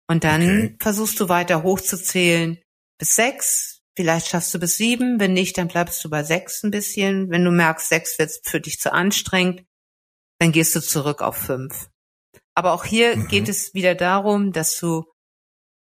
Und 0.09 0.25
dann 0.25 0.43
okay. 0.43 0.77
versuchst 0.81 1.19
du 1.21 1.29
weiter 1.29 1.63
hochzuzählen 1.63 2.59
bis 2.99 3.15
sechs. 3.15 3.81
Vielleicht 3.97 4.29
schaffst 4.29 4.53
du 4.53 4.59
bis 4.59 4.77
sieben. 4.77 5.21
Wenn 5.21 5.33
nicht, 5.33 5.57
dann 5.57 5.69
bleibst 5.69 6.05
du 6.05 6.11
bei 6.11 6.25
sechs 6.25 6.63
ein 6.63 6.71
bisschen. 6.71 7.31
Wenn 7.31 7.45
du 7.45 7.51
merkst, 7.51 7.89
sechs 7.89 8.19
wird 8.19 8.33
für 8.43 8.61
dich 8.61 8.81
zu 8.81 8.93
anstrengend, 8.93 9.65
dann 10.41 10.53
gehst 10.53 10.75
du 10.75 10.81
zurück 10.81 11.23
auf 11.23 11.37
fünf. 11.37 11.89
Aber 12.55 12.73
auch 12.73 12.85
hier 12.85 13.17
mhm. 13.17 13.29
geht 13.29 13.49
es 13.49 13.75
wieder 13.75 13.95
darum, 13.95 14.53
dass 14.53 14.79
du 14.79 15.05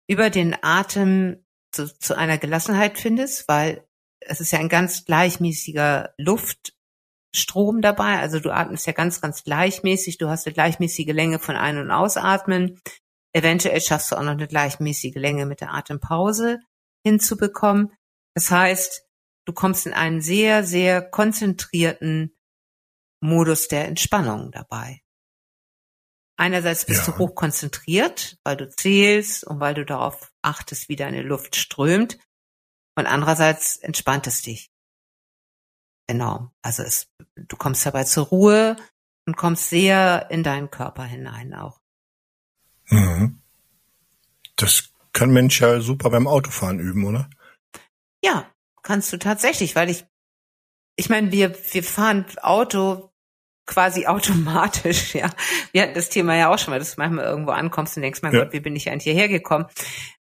über 0.08 0.30
den 0.30 0.56
Atem 0.62 1.44
zu, 1.72 1.86
zu 1.98 2.16
einer 2.16 2.38
Gelassenheit 2.38 2.98
findest, 2.98 3.48
weil 3.48 3.86
es 4.20 4.40
ist 4.40 4.52
ja 4.52 4.58
ein 4.58 4.68
ganz 4.68 5.04
gleichmäßiger 5.04 6.14
Luftstrom 6.18 7.80
dabei. 7.80 8.18
Also 8.18 8.40
du 8.40 8.50
atmest 8.50 8.86
ja 8.86 8.92
ganz, 8.92 9.20
ganz 9.20 9.42
gleichmäßig. 9.42 10.18
Du 10.18 10.28
hast 10.28 10.46
eine 10.46 10.54
gleichmäßige 10.54 11.12
Länge 11.12 11.38
von 11.38 11.56
Ein- 11.56 11.78
und 11.78 11.90
Ausatmen. 11.90 12.80
Eventuell 13.34 13.80
schaffst 13.80 14.12
du 14.12 14.16
auch 14.16 14.22
noch 14.22 14.32
eine 14.32 14.46
gleichmäßige 14.46 15.14
Länge 15.14 15.46
mit 15.46 15.60
der 15.60 15.72
Atempause 15.72 16.60
hinzubekommen. 17.04 17.92
Das 18.34 18.50
heißt, 18.50 19.06
du 19.46 19.52
kommst 19.52 19.86
in 19.86 19.94
einen 19.94 20.20
sehr, 20.20 20.64
sehr 20.64 21.02
konzentrierten 21.02 22.36
Modus 23.22 23.68
der 23.68 23.86
Entspannung 23.86 24.50
dabei. 24.50 25.02
Einerseits 26.38 26.86
bist 26.86 27.06
ja. 27.06 27.12
du 27.12 27.18
hoch 27.18 27.34
konzentriert, 27.34 28.38
weil 28.44 28.56
du 28.56 28.68
zählst 28.68 29.44
und 29.44 29.60
weil 29.60 29.74
du 29.74 29.84
darauf 29.84 30.32
achtest, 30.42 30.88
wie 30.88 30.96
deine 30.96 31.22
Luft 31.22 31.56
strömt. 31.56 32.18
Und 32.96 33.06
andererseits 33.06 33.76
entspannt 33.76 34.26
es 34.26 34.42
dich. 34.42 34.70
Genau. 36.08 36.50
Also 36.62 36.82
es, 36.82 37.10
du 37.36 37.56
kommst 37.56 37.86
dabei 37.86 38.04
zur 38.04 38.26
Ruhe 38.26 38.76
und 39.26 39.36
kommst 39.36 39.70
sehr 39.70 40.30
in 40.30 40.42
deinen 40.42 40.70
Körper 40.70 41.04
hinein 41.04 41.54
auch. 41.54 41.81
Mhm. 42.92 43.38
Das 44.56 44.90
kann 45.12 45.30
Mensch 45.30 45.60
ja 45.60 45.80
super 45.80 46.10
beim 46.10 46.26
Autofahren 46.26 46.78
üben, 46.78 47.04
oder? 47.04 47.28
Ja, 48.24 48.46
kannst 48.82 49.12
du 49.12 49.18
tatsächlich, 49.18 49.74
weil 49.74 49.90
ich, 49.90 50.04
ich 50.96 51.08
meine, 51.08 51.32
wir, 51.32 51.54
wir 51.72 51.82
fahren 51.82 52.26
Auto 52.40 53.10
quasi 53.66 54.06
automatisch, 54.06 55.14
ja. 55.14 55.30
Wir 55.72 55.82
hatten 55.82 55.94
das 55.94 56.10
Thema 56.10 56.36
ja 56.36 56.52
auch 56.52 56.58
schon 56.58 56.72
mal, 56.72 56.78
dass 56.78 56.94
du 56.94 57.00
manchmal 57.00 57.24
irgendwo 57.24 57.52
ankommst 57.52 57.96
und 57.96 58.02
denkst, 58.02 58.20
mein 58.22 58.34
ja. 58.34 58.44
Gott, 58.44 58.52
wie 58.52 58.60
bin 58.60 58.76
ich 58.76 58.90
eigentlich 58.90 59.04
hierher 59.04 59.28
gekommen? 59.28 59.66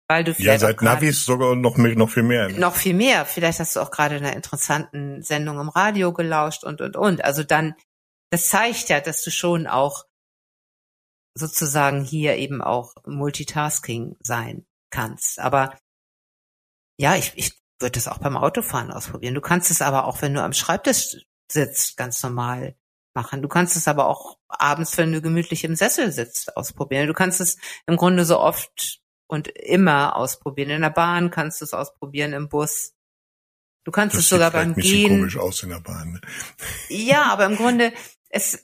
Weil 0.07 0.23
du 0.23 0.33
ja, 0.37 0.57
seit 0.57 0.81
Navis 0.81 1.23
sogar 1.23 1.55
noch, 1.55 1.77
noch 1.77 2.09
viel 2.09 2.23
mehr. 2.23 2.49
Ne? 2.49 2.59
Noch 2.59 2.75
viel 2.75 2.93
mehr. 2.93 3.25
Vielleicht 3.25 3.59
hast 3.59 3.75
du 3.75 3.79
auch 3.79 3.91
gerade 3.91 4.17
in 4.17 4.25
einer 4.25 4.35
interessanten 4.35 5.23
Sendung 5.23 5.57
im 5.59 5.69
Radio 5.69 6.11
gelauscht 6.11 6.65
und, 6.65 6.81
und, 6.81 6.97
und. 6.97 7.23
Also 7.23 7.43
dann, 7.43 7.75
das 8.29 8.49
zeigt 8.49 8.89
ja, 8.89 8.99
dass 8.99 9.23
du 9.23 9.31
schon 9.31 9.67
auch 9.67 10.05
sozusagen 11.33 12.03
hier 12.03 12.37
eben 12.37 12.61
auch 12.61 12.93
Multitasking 13.05 14.17
sein 14.21 14.65
kannst. 14.89 15.39
Aber 15.39 15.77
ja, 16.97 17.15
ich, 17.15 17.33
ich 17.35 17.53
würde 17.79 17.93
das 17.93 18.07
auch 18.07 18.19
beim 18.19 18.37
Autofahren 18.37 18.91
ausprobieren. 18.91 19.35
Du 19.35 19.41
kannst 19.41 19.71
es 19.71 19.81
aber 19.81 20.05
auch, 20.05 20.21
wenn 20.21 20.33
du 20.33 20.43
am 20.43 20.53
Schreibtisch 20.53 21.17
sitzt, 21.51 21.97
ganz 21.97 22.21
normal 22.23 22.75
machen. 23.13 23.41
Du 23.41 23.47
kannst 23.47 23.75
es 23.75 23.87
aber 23.87 24.07
auch 24.07 24.37
abends, 24.47 24.97
wenn 24.97 25.11
du 25.11 25.21
gemütlich 25.21 25.63
im 25.63 25.75
Sessel 25.75 26.11
sitzt, 26.11 26.55
ausprobieren. 26.55 27.07
Du 27.07 27.13
kannst 27.13 27.41
es 27.41 27.57
im 27.87 27.97
Grunde 27.97 28.25
so 28.25 28.39
oft 28.39 29.01
und 29.27 29.47
immer 29.47 30.15
ausprobieren. 30.15 30.69
In 30.69 30.81
der 30.81 30.89
Bahn 30.89 31.31
kannst 31.31 31.61
du 31.61 31.65
es 31.65 31.73
ausprobieren, 31.73 32.33
im 32.33 32.49
Bus. 32.49 32.93
Du 33.83 33.91
kannst 33.91 34.15
das 34.15 34.23
es 34.23 34.29
sogar 34.29 34.51
beim 34.51 34.75
Gehen. 34.75 35.19
komisch 35.19 35.37
aus 35.37 35.63
in 35.63 35.69
der 35.69 35.79
Bahn. 35.79 36.13
Ne? 36.13 36.21
Ja, 36.89 37.31
aber 37.31 37.45
im 37.45 37.55
Grunde, 37.55 37.93
es, 38.29 38.63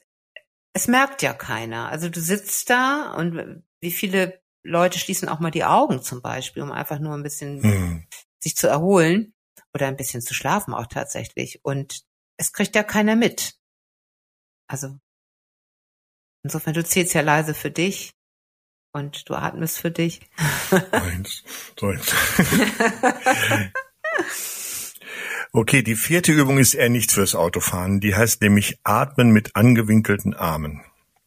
es 0.77 0.87
merkt 0.87 1.23
ja 1.23 1.33
keiner. 1.33 1.89
Also 1.89 2.07
du 2.07 2.21
sitzt 2.21 2.69
da 2.69 3.11
und 3.13 3.63
wie 3.81 3.91
viele 3.91 4.39
Leute 4.63 4.99
schließen 4.99 5.27
auch 5.27 5.39
mal 5.39 5.49
die 5.49 5.63
Augen 5.65 6.03
zum 6.03 6.21
Beispiel, 6.21 6.61
um 6.61 6.71
einfach 6.71 6.99
nur 6.99 7.15
ein 7.15 7.23
bisschen 7.23 7.63
hm. 7.63 8.07
sich 8.39 8.55
zu 8.55 8.67
erholen 8.67 9.33
oder 9.73 9.87
ein 9.87 9.97
bisschen 9.97 10.21
zu 10.21 10.35
schlafen 10.35 10.75
auch 10.75 10.85
tatsächlich. 10.85 11.65
Und 11.65 12.05
es 12.37 12.53
kriegt 12.53 12.75
ja 12.75 12.83
keiner 12.83 13.15
mit. 13.15 13.55
Also 14.67 14.99
insofern, 16.43 16.75
du 16.75 16.83
zählst 16.83 17.15
ja 17.15 17.21
leise 17.21 17.55
für 17.55 17.71
dich 17.71 18.13
und 18.93 19.27
du 19.27 19.33
atmest 19.33 19.79
für 19.79 19.89
dich. 19.89 20.21
Eins, 20.91 21.43
zwei. 21.75 21.97
Okay, 25.53 25.81
die 25.81 25.95
vierte 25.95 26.31
Übung 26.31 26.57
ist 26.57 26.73
eher 26.73 26.89
nichts 26.89 27.13
fürs 27.13 27.35
Autofahren. 27.35 27.99
Die 27.99 28.15
heißt 28.15 28.41
nämlich 28.41 28.79
Atmen 28.83 29.31
mit 29.31 29.55
angewinkelten 29.55 30.33
Armen. 30.33 30.83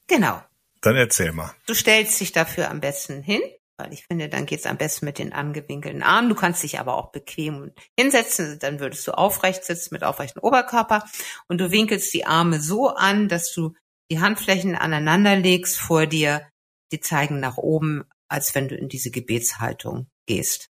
Genau. 0.07 0.43
Dann 0.81 0.97
erzähl 0.97 1.33
mal. 1.33 1.55
Du 1.67 1.75
stellst 1.75 2.21
dich 2.21 2.33
dafür 2.33 2.71
am 2.71 2.81
besten 2.81 3.23
hin, 3.23 3.41
weil 3.77 3.93
ich 3.93 4.05
finde, 4.07 4.29
dann 4.29 4.47
geht's 4.47 4.67
am 4.67 4.77
besten 4.77 5.07
mit 5.07 5.19
den 5.19 5.33
angewinkelten 5.33 6.03
Armen. 6.03 6.29
Du 6.29 6.35
kannst 6.35 6.63
dich 6.63 6.79
aber 6.79 6.97
auch 6.97 7.13
bequem 7.13 7.73
hinsetzen, 7.99 8.59
dann 8.59 8.81
würdest 8.81 9.07
du 9.07 9.13
aufrecht 9.13 9.65
sitzen 9.65 9.95
mit 9.95 10.05
aufrechtem 10.05 10.43
Oberkörper 10.43 11.05
und 11.49 11.59
du 11.59 11.71
winkelst 11.71 12.13
die 12.13 12.27
Arme 12.27 12.61
so 12.61 12.89
an, 12.89 13.29
dass 13.29 13.53
du 13.53 13.75
die 14.11 14.21
Handflächen 14.21 14.75
aneinander 14.75 15.37
legst 15.37 15.79
vor 15.79 16.07
dir, 16.07 16.47
die 16.93 17.01
zeigen 17.01 17.41
nach 17.41 17.57
oben, 17.57 18.05
als 18.29 18.55
wenn 18.55 18.69
du 18.69 18.75
in 18.75 18.89
diese 18.89 19.11
Gebetshaltung 19.11 20.09
gehst. 20.27 20.69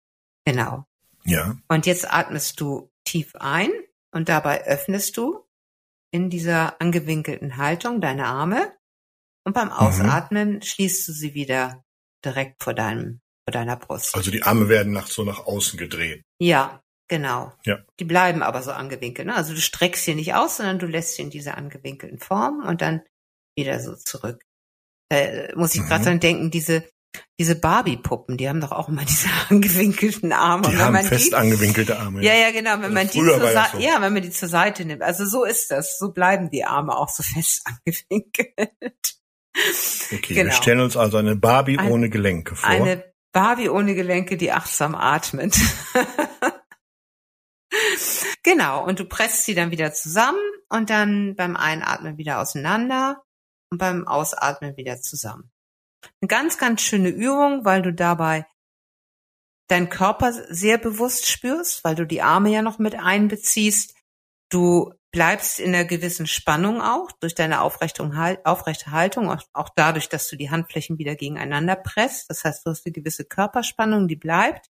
Genau. 0.45 0.85
Ja. 1.25 1.57
Und 1.69 1.87
jetzt 1.87 2.13
atmest 2.13 2.61
du 2.61 2.92
tief 3.13 3.37
ein 3.37 3.71
und 4.11 4.29
dabei 4.29 4.65
öffnest 4.65 5.17
du 5.17 5.47
in 6.11 6.31
dieser 6.31 6.81
angewinkelten 6.81 7.59
Haltung 7.59 8.01
deine 8.01 8.27
Arme 8.27 8.73
und 9.45 9.55
beim 9.55 9.69
mhm. 9.69 9.75
Ausatmen 9.75 10.55
mhm. 10.55 10.63
schließt 10.63 11.07
du 11.09 11.13
sie 11.13 11.35
wieder 11.35 11.85
direkt 12.25 12.63
vor 12.63 12.75
deinem, 12.75 13.21
vor 13.47 13.53
deiner 13.53 13.77
Brust. 13.77 14.15
Also 14.15 14.31
die 14.31 14.43
Arme 14.43 14.69
werden 14.69 14.93
nach, 14.93 15.09
so 15.09 15.25
nach 15.25 15.47
außen 15.47 15.79
gedreht. 15.79 16.23
Ja, 16.41 16.83
genau. 17.09 17.53
Ja. 17.65 17.79
Die 17.99 18.05
bleiben 18.05 18.43
aber 18.43 18.63
so 18.63 18.73
angewinkelt. 18.73 19.27
Ne? 19.27 19.35
Also 19.35 19.55
du 19.55 19.61
streckst 19.61 20.05
sie 20.05 20.15
nicht 20.15 20.35
aus, 20.35 20.57
sondern 20.57 20.79
du 20.79 20.87
lässt 20.87 21.17
sie 21.17 21.23
in 21.23 21.31
dieser 21.31 21.57
angewinkelten 21.59 22.19
Form 22.19 22.65
und 22.67 22.81
dann 22.81 23.03
wieder 23.57 23.81
so 23.81 23.95
zurück. 23.95 24.43
Da 25.11 25.55
muss 25.57 25.75
ich 25.75 25.83
gerade 25.83 26.01
mhm. 26.01 26.05
dran 26.05 26.21
denken, 26.21 26.51
diese 26.51 26.89
diese 27.39 27.57
Barbie-Puppen, 27.57 28.37
die 28.37 28.49
haben 28.49 28.61
doch 28.61 28.73
auch 28.73 28.89
immer 28.89 29.05
diese 29.05 29.29
angewinkelten 29.49 30.33
Arme. 30.33 30.69
Die 30.69 30.77
haben 30.77 30.97
fest 31.03 31.33
die, 31.33 31.35
angewinkelte 31.35 31.99
Arme. 31.99 32.23
Ja, 32.23 32.35
ja, 32.35 32.51
genau. 32.51 32.81
Wenn 32.81 32.93
man 32.93 33.09
die 33.09 33.19
zur 33.19 33.41
Seite, 33.41 33.79
ja, 33.79 34.01
wenn 34.01 34.13
man 34.13 34.23
die 34.23 34.31
zur 34.31 34.49
Seite 34.49 34.85
nimmt. 34.85 35.03
Also 35.03 35.27
so 35.27 35.45
ist 35.45 35.71
das. 35.71 35.99
So 35.99 36.13
bleiben 36.13 36.51
die 36.51 36.65
Arme 36.65 36.97
auch 36.97 37.09
so 37.09 37.23
fest 37.23 37.63
angewinkelt. 37.65 39.19
Okay, 40.13 40.35
genau. 40.35 40.45
wir 40.45 40.53
stellen 40.53 40.81
uns 40.81 40.97
also 40.97 41.19
eine 41.19 41.37
Barbie 41.37 41.79
Ein, 41.79 41.91
ohne 41.91 42.09
Gelenke 42.09 42.57
vor. 42.57 42.71
Eine 42.71 43.05
Barbie 43.33 43.69
ohne 43.69 43.95
Gelenke, 43.95 44.37
die 44.37 44.53
achtsam 44.53 44.95
atmet. 44.95 45.59
genau, 48.43 48.85
und 48.85 48.99
du 48.99 49.05
presst 49.05 49.45
sie 49.45 49.55
dann 49.55 49.71
wieder 49.71 49.93
zusammen 49.93 50.41
und 50.69 50.91
dann 50.91 51.35
beim 51.37 51.57
Einatmen 51.57 52.17
wieder 52.17 52.41
auseinander 52.41 53.23
und 53.71 53.79
beim 53.79 54.07
Ausatmen 54.07 54.77
wieder 54.77 55.01
zusammen. 55.01 55.52
Eine 56.21 56.29
ganz, 56.29 56.59
ganz 56.59 56.81
schöne 56.83 57.09
Übung, 57.09 57.65
weil 57.65 57.83
du 57.83 57.93
dabei 57.93 58.47
deinen 59.69 59.89
Körper 59.89 60.33
sehr 60.33 60.79
bewusst 60.79 61.27
spürst, 61.29 61.85
weil 61.85 61.95
du 61.95 62.07
die 62.07 62.23
Arme 62.23 62.51
ja 62.51 62.63
noch 62.63 62.79
mit 62.79 62.95
einbeziehst. 62.95 63.95
Du 64.51 64.93
bleibst 65.13 65.61
in 65.61 65.75
einer 65.75 65.85
gewissen 65.85 66.27
Spannung 66.27 66.81
auch 66.81 67.13
durch 67.13 67.35
deine 67.35 67.61
aufrechte 67.61 68.91
Haltung, 68.91 69.31
auch 69.53 69.69
dadurch, 69.77 70.09
dass 70.09 70.29
du 70.29 70.37
die 70.37 70.51
Handflächen 70.51 70.99
wieder 70.99 71.15
gegeneinander 71.15 71.77
presst. 71.77 72.29
Das 72.31 72.45
heißt, 72.45 72.67
du 72.67 72.71
hast 72.71 72.87
eine 72.87 72.93
gewisse 72.93 73.25
Körperspannung, 73.25 74.09
die 74.09 74.17
bleibt. 74.17 74.71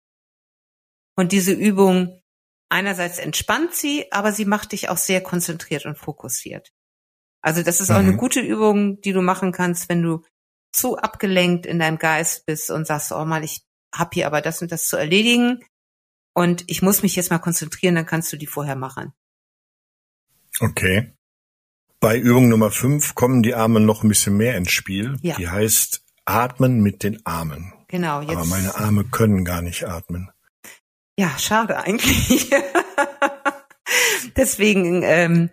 Und 1.15 1.33
diese 1.33 1.51
Übung 1.51 2.21
einerseits 2.69 3.19
entspannt 3.19 3.73
sie, 3.73 4.11
aber 4.11 4.31
sie 4.31 4.45
macht 4.45 4.71
dich 4.71 4.89
auch 4.89 4.97
sehr 4.97 5.21
konzentriert 5.21 5.85
und 5.85 5.97
fokussiert. 5.97 6.71
Also 7.41 7.63
das 7.63 7.81
ist 7.81 7.91
auch 7.91 8.01
mhm. 8.01 8.09
eine 8.09 8.17
gute 8.17 8.39
Übung, 8.39 9.01
die 9.01 9.11
du 9.11 9.21
machen 9.21 9.51
kannst, 9.51 9.89
wenn 9.89 10.01
du 10.01 10.23
zu 10.71 10.97
abgelenkt 10.97 11.65
in 11.65 11.79
deinem 11.79 11.97
Geist 11.97 12.45
bist 12.45 12.69
und 12.69 12.85
sagst, 12.85 13.11
oh 13.11 13.25
mal, 13.25 13.43
ich 13.43 13.63
hab 13.93 14.13
hier 14.13 14.27
aber 14.27 14.41
das 14.41 14.61
und 14.61 14.71
das 14.71 14.87
zu 14.87 14.97
erledigen 14.97 15.63
und 16.33 16.63
ich 16.67 16.81
muss 16.81 17.03
mich 17.03 17.15
jetzt 17.15 17.31
mal 17.31 17.39
konzentrieren, 17.39 17.95
dann 17.95 18.05
kannst 18.05 18.31
du 18.31 18.37
die 18.37 18.47
vorher 18.47 18.75
machen. 18.75 19.13
Okay. 20.59 21.13
Bei 21.99 22.17
Übung 22.17 22.49
Nummer 22.49 22.71
5 22.71 23.15
kommen 23.15 23.43
die 23.43 23.55
Arme 23.55 23.79
noch 23.79 24.03
ein 24.03 24.09
bisschen 24.09 24.37
mehr 24.37 24.55
ins 24.55 24.71
Spiel. 24.71 25.17
Ja. 25.21 25.35
Die 25.35 25.49
heißt 25.49 26.01
Atmen 26.25 26.81
mit 26.81 27.03
den 27.03 27.25
Armen. 27.25 27.73
Genau. 27.87 28.21
Jetzt. 28.21 28.31
Aber 28.31 28.45
meine 28.45 28.75
Arme 28.75 29.03
können 29.03 29.43
gar 29.43 29.61
nicht 29.61 29.85
atmen. 29.85 30.31
Ja, 31.17 31.37
schade 31.37 31.77
eigentlich. 31.77 32.49
Deswegen 34.37 35.01
ähm, 35.03 35.49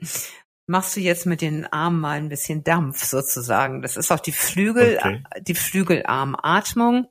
machst 0.66 0.96
du 0.96 1.00
jetzt 1.00 1.26
mit 1.26 1.40
den 1.40 1.66
Armen 1.66 2.00
mal 2.00 2.18
ein 2.18 2.28
bisschen 2.28 2.64
Dampf 2.64 3.04
sozusagen. 3.04 3.82
Das 3.82 3.96
ist 3.96 4.10
auch 4.10 4.20
die 4.20 4.32
Flügel, 4.32 4.98
okay. 4.98 5.22
die 5.40 5.54
Flügelarmatmung. 5.54 7.06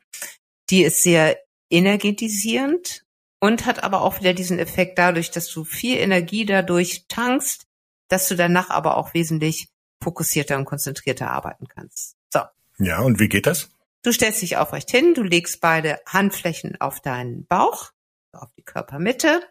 Die 0.70 0.84
ist 0.84 1.04
sehr 1.04 1.38
energetisierend 1.70 3.06
und 3.40 3.66
hat 3.66 3.84
aber 3.84 4.02
auch 4.02 4.20
wieder 4.20 4.34
diesen 4.34 4.60
Effekt 4.60 4.98
dadurch, 4.98 5.32
dass 5.32 5.48
du 5.48 5.64
viel 5.64 5.98
Energie 5.98 6.46
dadurch 6.46 7.06
tankst, 7.08 7.68
dass 8.10 8.28
du 8.28 8.36
danach 8.36 8.70
aber 8.70 8.98
auch 8.98 9.14
wesentlich 9.14 9.70
fokussierter 10.04 10.58
und 10.58 10.66
konzentrierter 10.66 11.30
arbeiten 11.32 11.68
kannst. 11.68 12.16
So. 12.32 12.42
Ja, 12.78 13.00
und 13.00 13.20
wie 13.20 13.30
geht 13.30 13.48
das? 13.48 13.70
Du 14.04 14.12
stellst 14.12 14.42
dich 14.42 14.58
aufrecht 14.58 14.92
hin, 14.92 15.14
du 15.16 15.24
legst 15.24 15.62
beide 15.62 16.00
Handflächen 16.06 16.80
auf 16.80 17.00
deinen 17.00 17.46
Bauch, 17.48 17.92
auf 18.34 18.52
die 18.58 18.64
Körpermitte 18.64 19.42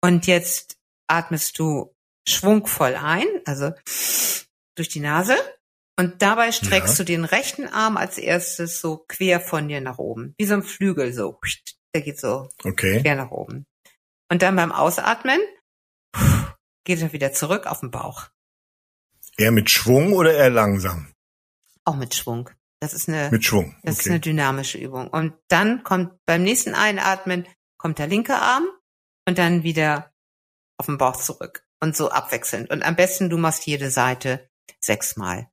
und 0.00 0.26
jetzt 0.26 0.78
atmest 1.08 1.58
du 1.58 1.95
schwungvoll 2.28 2.94
ein, 2.94 3.26
also 3.44 3.72
durch 4.74 4.88
die 4.88 5.00
Nase 5.00 5.36
und 5.98 6.20
dabei 6.20 6.52
streckst 6.52 6.98
ja. 6.98 7.04
du 7.04 7.06
den 7.06 7.24
rechten 7.24 7.66
Arm 7.66 7.96
als 7.96 8.18
erstes 8.18 8.80
so 8.80 9.04
quer 9.08 9.40
von 9.40 9.68
dir 9.68 9.80
nach 9.80 9.98
oben, 9.98 10.34
wie 10.38 10.44
so 10.44 10.54
ein 10.54 10.62
Flügel 10.62 11.12
so. 11.12 11.40
Der 11.94 12.02
geht 12.02 12.20
so 12.20 12.48
okay. 12.64 13.00
quer 13.00 13.16
nach 13.16 13.30
oben. 13.30 13.64
Und 14.30 14.42
dann 14.42 14.56
beim 14.56 14.72
Ausatmen 14.72 15.40
geht 16.84 17.00
er 17.00 17.12
wieder 17.12 17.32
zurück 17.32 17.66
auf 17.66 17.80
den 17.80 17.90
Bauch. 17.90 18.28
Eher 19.38 19.52
mit 19.52 19.70
Schwung 19.70 20.12
oder 20.12 20.34
eher 20.34 20.50
langsam? 20.50 21.12
Auch 21.84 21.96
mit 21.96 22.14
Schwung. 22.14 22.50
Das 22.80 22.92
ist 22.92 23.08
eine, 23.08 23.30
mit 23.30 23.44
Schwung. 23.44 23.70
Okay. 23.70 23.80
Das 23.84 24.00
ist 24.00 24.08
eine 24.08 24.20
dynamische 24.20 24.78
Übung. 24.78 25.08
Und 25.08 25.34
dann 25.48 25.82
kommt 25.82 26.12
beim 26.26 26.42
nächsten 26.42 26.74
Einatmen 26.74 27.46
kommt 27.78 27.98
der 27.98 28.06
linke 28.06 28.34
Arm 28.34 28.66
und 29.26 29.38
dann 29.38 29.62
wieder 29.62 30.12
auf 30.78 30.86
den 30.86 30.98
Bauch 30.98 31.16
zurück 31.16 31.65
und 31.80 31.96
so 31.96 32.10
abwechselnd. 32.10 32.70
Und 32.70 32.82
am 32.82 32.96
besten 32.96 33.30
du 33.30 33.38
machst 33.38 33.66
jede 33.66 33.90
Seite 33.90 34.48
sechsmal. 34.80 35.48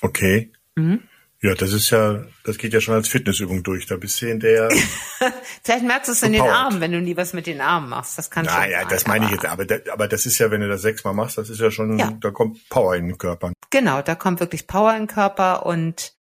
Okay. 0.00 0.52
Mhm. 0.76 1.02
Ja, 1.40 1.54
das 1.54 1.72
ist 1.72 1.90
ja, 1.90 2.24
das 2.44 2.58
geht 2.58 2.72
ja 2.72 2.80
schon 2.80 2.94
als 2.94 3.06
Fitnessübung 3.06 3.62
durch. 3.62 3.86
Da 3.86 3.96
bist 3.96 4.20
du 4.20 4.26
hinterher. 4.26 4.68
Vielleicht 5.62 5.84
merkst 5.84 6.08
du 6.08 6.12
es 6.12 6.22
in 6.24 6.32
den 6.32 6.42
Armen, 6.42 6.80
wenn 6.80 6.90
du 6.90 7.00
nie 7.00 7.16
was 7.16 7.32
mit 7.32 7.46
den 7.46 7.60
Armen 7.60 7.90
machst. 7.90 8.18
Das 8.18 8.28
kann 8.28 8.46
Na, 8.46 8.62
schon. 8.62 8.72
Ja, 8.72 8.84
das 8.84 9.06
meine 9.06 9.26
ich 9.26 9.30
jetzt. 9.30 9.46
Aber, 9.46 9.64
aber 9.92 10.08
das 10.08 10.26
ist 10.26 10.38
ja, 10.38 10.50
wenn 10.50 10.62
du 10.62 10.68
das 10.68 10.82
sechsmal 10.82 11.14
machst, 11.14 11.38
das 11.38 11.48
ist 11.48 11.60
ja 11.60 11.70
schon, 11.70 11.96
ja. 11.96 12.10
da 12.20 12.32
kommt 12.32 12.68
Power 12.70 12.96
in 12.96 13.06
den 13.06 13.18
Körper. 13.18 13.52
Genau, 13.70 14.02
da 14.02 14.16
kommt 14.16 14.40
wirklich 14.40 14.66
Power 14.66 14.92
in 14.94 15.02
den 15.02 15.06
Körper 15.06 15.64
und 15.64 16.18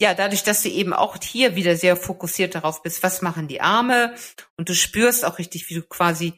ja, 0.00 0.14
dadurch, 0.14 0.44
dass 0.44 0.62
du 0.62 0.68
eben 0.68 0.92
auch 0.92 1.16
hier 1.20 1.56
wieder 1.56 1.74
sehr 1.74 1.96
fokussiert 1.96 2.54
darauf 2.54 2.82
bist, 2.82 3.02
was 3.02 3.22
machen 3.22 3.48
die 3.48 3.62
Arme 3.62 4.14
und 4.56 4.68
du 4.68 4.74
spürst 4.74 5.24
auch 5.24 5.38
richtig, 5.38 5.68
wie 5.70 5.74
du 5.74 5.82
quasi 5.82 6.34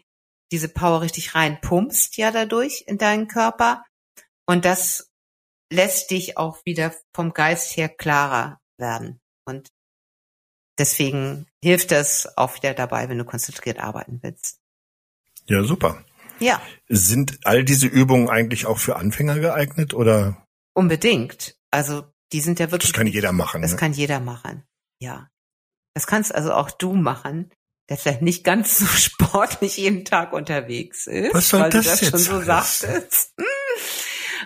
diese 0.52 0.68
Power 0.68 1.02
richtig 1.02 1.34
reinpumpst 1.34 2.16
ja 2.16 2.30
dadurch 2.30 2.84
in 2.86 2.98
deinen 2.98 3.28
Körper 3.28 3.84
und 4.46 4.64
das 4.64 5.10
lässt 5.70 6.10
dich 6.10 6.38
auch 6.38 6.64
wieder 6.64 6.94
vom 7.14 7.32
Geist 7.32 7.76
her 7.76 7.88
klarer 7.88 8.60
werden 8.78 9.20
und 9.44 9.68
deswegen 10.78 11.46
hilft 11.62 11.90
das 11.90 12.36
auch 12.38 12.54
wieder 12.56 12.74
dabei, 12.74 13.08
wenn 13.08 13.18
du 13.18 13.24
konzentriert 13.24 13.78
arbeiten 13.78 14.20
willst. 14.22 14.60
Ja, 15.46 15.62
super. 15.64 16.04
Ja. 16.38 16.62
Sind 16.88 17.38
all 17.44 17.64
diese 17.64 17.86
Übungen 17.86 18.28
eigentlich 18.28 18.66
auch 18.66 18.78
für 18.78 18.96
Anfänger 18.96 19.40
geeignet 19.40 19.92
oder? 19.94 20.46
Unbedingt. 20.74 21.56
Also 21.70 22.04
die 22.32 22.40
sind 22.40 22.60
ja 22.60 22.70
wirklich. 22.70 22.92
Das 22.92 22.98
kann 22.98 23.06
jeder 23.06 23.32
machen. 23.32 23.62
Das 23.62 23.72
ne? 23.72 23.76
kann 23.76 23.92
jeder 23.92 24.20
machen. 24.20 24.64
Ja. 25.00 25.28
Das 25.94 26.06
kannst 26.06 26.34
also 26.34 26.52
auch 26.52 26.70
du 26.70 26.94
machen, 26.94 27.50
der 27.88 27.96
vielleicht 27.96 28.22
nicht 28.22 28.44
ganz 28.44 28.78
so 28.78 28.86
sportlich 28.86 29.76
jeden 29.76 30.04
Tag 30.04 30.32
unterwegs 30.32 31.06
ist. 31.06 31.34
Was 31.34 31.48
soll 31.48 31.60
weil 31.62 31.70
das 31.70 31.84
du 31.84 31.90
das 31.90 32.00
jetzt 32.00 32.10
schon 32.10 32.20
so 32.20 32.52
heißen? 32.52 32.88
sagtest. 32.88 33.34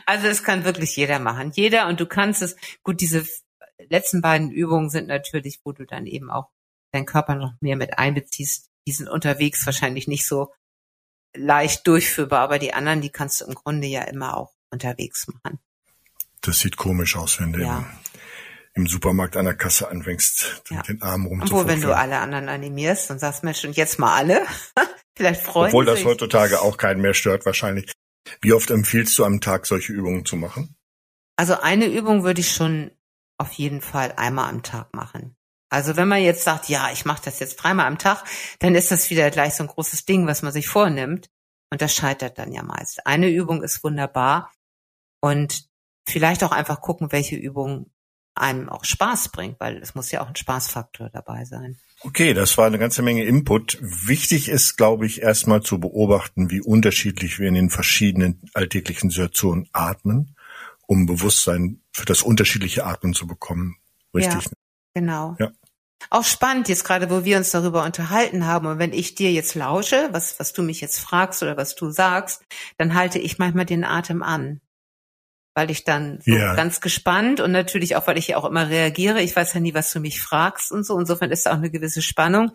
Also 0.05 0.27
es 0.27 0.43
kann 0.43 0.65
wirklich 0.65 0.97
jeder 0.97 1.21
machen. 1.21 1.53
Jeder 1.55 1.87
und 1.87 2.01
du 2.01 2.07
kannst 2.07 2.43
es, 2.43 2.57
gut, 2.83 3.01
diese 3.01 3.25
letzten 3.89 4.21
beiden 4.21 4.51
Übungen 4.51 4.91
sind 4.91 5.07
natürlich, 5.07 5.61
wo 5.65 5.71
du 5.73 5.87
dann 5.87 6.07
eben 6.07 6.29
auch 6.29 6.49
deinen 6.93 7.07
Körper 7.07 7.37
noch 7.37 7.53
mehr 7.61 7.77
mit 7.77 7.99
einbeziehst. 7.99 8.69
Die 8.87 8.93
sind 8.93 9.09
unterwegs 9.09 9.65
wahrscheinlich 9.65 10.09
nicht 10.09 10.27
so 10.27 10.53
leicht 11.37 11.87
durchführbar, 11.87 12.41
aber 12.41 12.59
die 12.59 12.75
anderen, 12.75 13.01
die 13.01 13.11
kannst 13.11 13.41
du 13.41 13.45
im 13.45 13.55
Grunde 13.55 13.87
ja 13.87 14.03
immer 14.03 14.37
auch 14.37 14.53
unterwegs 14.71 15.29
machen. 15.29 15.61
Das 16.41 16.59
sieht 16.59 16.77
komisch 16.77 17.15
aus, 17.15 17.39
wenn 17.39 17.53
du 17.53 17.61
Ja. 17.61 17.79
im, 17.79 17.87
im 18.75 18.87
Supermarkt 18.87 19.37
an 19.37 19.45
der 19.45 19.55
Kasse 19.55 19.89
anfängst, 19.89 20.63
Ja. 20.71 20.83
den 20.83 21.03
Arm 21.03 21.27
Obwohl, 21.27 21.33
wenn 21.33 21.41
rumzufuchteln. 21.41 21.81
du 21.83 21.97
alle 21.97 22.19
anderen 22.19 22.49
animierst 22.49 23.11
und 23.11 23.19
sagst, 23.19 23.45
Mensch, 23.45 23.65
und 23.65 23.77
jetzt 23.77 23.99
mal 23.99 24.15
alle, 24.17 24.47
vielleicht 25.17 25.43
freuen 25.43 25.69
Obwohl 25.69 25.85
sie 25.85 25.91
das 25.91 25.99
sich. 25.99 26.07
heutzutage 26.07 26.61
auch 26.63 26.77
keinen 26.79 27.01
mehr 27.01 27.15
stört 27.15 27.45
wahrscheinlich. 27.45 27.93
Wie 28.41 28.53
oft 28.53 28.71
empfiehlst 28.71 29.19
du 29.19 29.25
am 29.25 29.41
Tag 29.41 29.67
solche 29.67 29.93
Übungen 29.93 30.25
zu 30.25 30.37
machen? 30.37 30.75
Also 31.37 31.61
eine 31.61 31.87
Übung 31.87 32.25
würde 32.25 32.41
ich 32.41 32.53
schon 32.53 32.91
auf 33.39 33.53
jeden 33.53 33.81
Fall 33.81 34.13
einmal 34.17 34.49
am 34.49 34.63
Tag 34.63 34.95
machen. 34.95 35.37
Also 35.71 35.97
wenn 35.97 36.09
man 36.09 36.23
jetzt 36.23 36.45
sagt, 36.45 36.69
ja, 36.69 36.91
ich 36.93 37.05
mache 37.05 37.23
das 37.25 37.41
jetzt 37.41 37.57
dreimal 37.57 37.87
am 37.87 37.99
Tag, 37.99 38.25
dann 38.61 38.75
ist 38.75 38.91
das 38.91 39.11
wieder 39.11 39.31
gleich 39.31 39.55
so 39.55 39.65
ein 39.65 39.69
großes 39.69 40.05
Ding, 40.05 40.27
was 40.27 40.43
man 40.43 40.53
sich 40.53 40.69
vornimmt. 40.69 41.29
Und 41.71 41.81
das 41.81 41.95
scheitert 41.95 42.39
dann 42.39 42.53
ja 42.53 42.63
meist. 42.63 43.07
Eine 43.07 43.29
Übung 43.31 43.63
ist 43.63 43.83
wunderbar 43.83 44.53
und 45.21 45.67
vielleicht 46.07 46.45
auch 46.45 46.53
einfach 46.53 46.81
gucken, 46.83 47.13
welche 47.13 47.37
Übung 47.37 47.91
einem 48.35 48.69
auch 48.69 48.85
Spaß 48.85 49.29
bringt, 49.29 49.61
weil 49.61 49.79
es 49.79 49.95
muss 49.95 50.11
ja 50.11 50.23
auch 50.23 50.29
ein 50.29 50.37
Spaßfaktor 50.37 51.11
dabei 51.11 51.45
sein. 51.45 51.79
Okay, 52.01 52.35
das 52.35 52.59
war 52.59 52.67
eine 52.67 52.79
ganze 52.79 53.03
Menge 53.03 53.25
Input. 53.25 53.79
Wichtig 53.81 54.49
ist, 54.49 54.77
glaube 54.77 55.07
ich, 55.07 55.23
erstmal 55.23 55.63
zu 55.63 55.79
beobachten, 55.79 56.51
wie 56.51 56.61
unterschiedlich 56.61 57.39
wir 57.39 57.49
in 57.49 57.55
den 57.55 57.71
verschiedenen 57.71 58.41
alltäglichen 58.55 59.11
Situationen 59.11 59.69
atmen, 59.73 60.35
um 60.87 61.07
Bewusstsein 61.07 61.81
für 61.93 62.05
das 62.05 62.23
unterschiedliche 62.23 62.87
Atmen 62.87 63.15
zu 63.15 63.27
bekommen. 63.27 63.77
Richtig. 64.15 64.51
Genau. 64.95 65.37
Ja. 65.39 65.53
Auch 66.11 66.25
spannend 66.25 66.69
jetzt 66.69 66.85
gerade, 66.85 67.11
wo 67.11 67.25
wir 67.25 67.37
uns 67.37 67.53
darüber 67.53 67.85
unterhalten 67.85 68.47
haben. 68.47 68.67
Und 68.67 68.79
wenn 68.81 68.93
ich 68.93 69.15
dir 69.15 69.33
jetzt 69.33 69.55
lausche, 69.55 70.09
was, 70.11 70.41
was 70.41 70.53
du 70.53 70.63
mich 70.63 70.81
jetzt 70.81 70.99
fragst 70.99 71.43
oder 71.43 71.57
was 71.57 71.77
du 71.77 71.91
sagst, 71.91 72.45
dann 72.79 72.95
halte 72.95 73.21
ich 73.21 73.39
manchmal 73.39 73.67
den 73.67 73.85
Atem 73.85 74.23
an. 74.23 74.61
Weil 75.55 75.71
ich 75.71 75.85
dann 75.85 76.21
so 76.25 76.31
Ja. 76.33 76.55
ganz 76.55 76.81
gespannt 76.81 77.41
und 77.41 77.53
natürlich 77.53 77.95
auch, 77.97 78.07
weil 78.07 78.17
ich 78.19 78.29
ja 78.29 78.37
auch 78.39 78.45
immer 78.47 78.71
reagiere. 78.71 79.21
Ich 79.23 79.37
weiß 79.37 79.53
ja 79.53 79.61
nie, 79.61 79.75
was 79.75 79.93
du 79.93 80.01
mich 80.01 80.21
fragst 80.21 80.73
und 80.73 80.85
so. 80.85 80.99
Insofern 80.99 81.31
ist 81.31 81.45
da 81.47 81.51
auch 81.51 81.57
eine 81.57 81.71
gewisse 81.71 82.01
Spannung. 82.03 82.53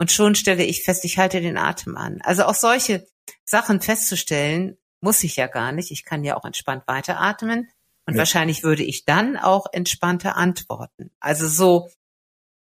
Und 0.00 0.10
schon 0.10 0.34
stelle 0.34 0.64
ich 0.64 0.82
fest, 0.82 1.04
ich 1.04 1.18
halte 1.18 1.40
den 1.40 1.56
Atem 1.56 1.96
an. 1.96 2.20
Also 2.22 2.44
auch 2.44 2.54
solche 2.56 3.06
Sachen 3.44 3.80
festzustellen, 3.80 4.76
muss 5.00 5.22
ich 5.22 5.36
ja 5.36 5.46
gar 5.46 5.70
nicht. 5.70 5.92
Ich 5.92 6.04
kann 6.04 6.24
ja 6.24 6.36
auch 6.36 6.44
entspannt 6.44 6.82
weiteratmen. 6.86 7.70
Und 8.06 8.14
Ja. 8.14 8.18
wahrscheinlich 8.18 8.64
würde 8.64 8.82
ich 8.82 9.04
dann 9.04 9.36
auch 9.36 9.66
entspannter 9.72 10.36
antworten. 10.36 11.10
Also 11.20 11.46
so, 11.48 11.88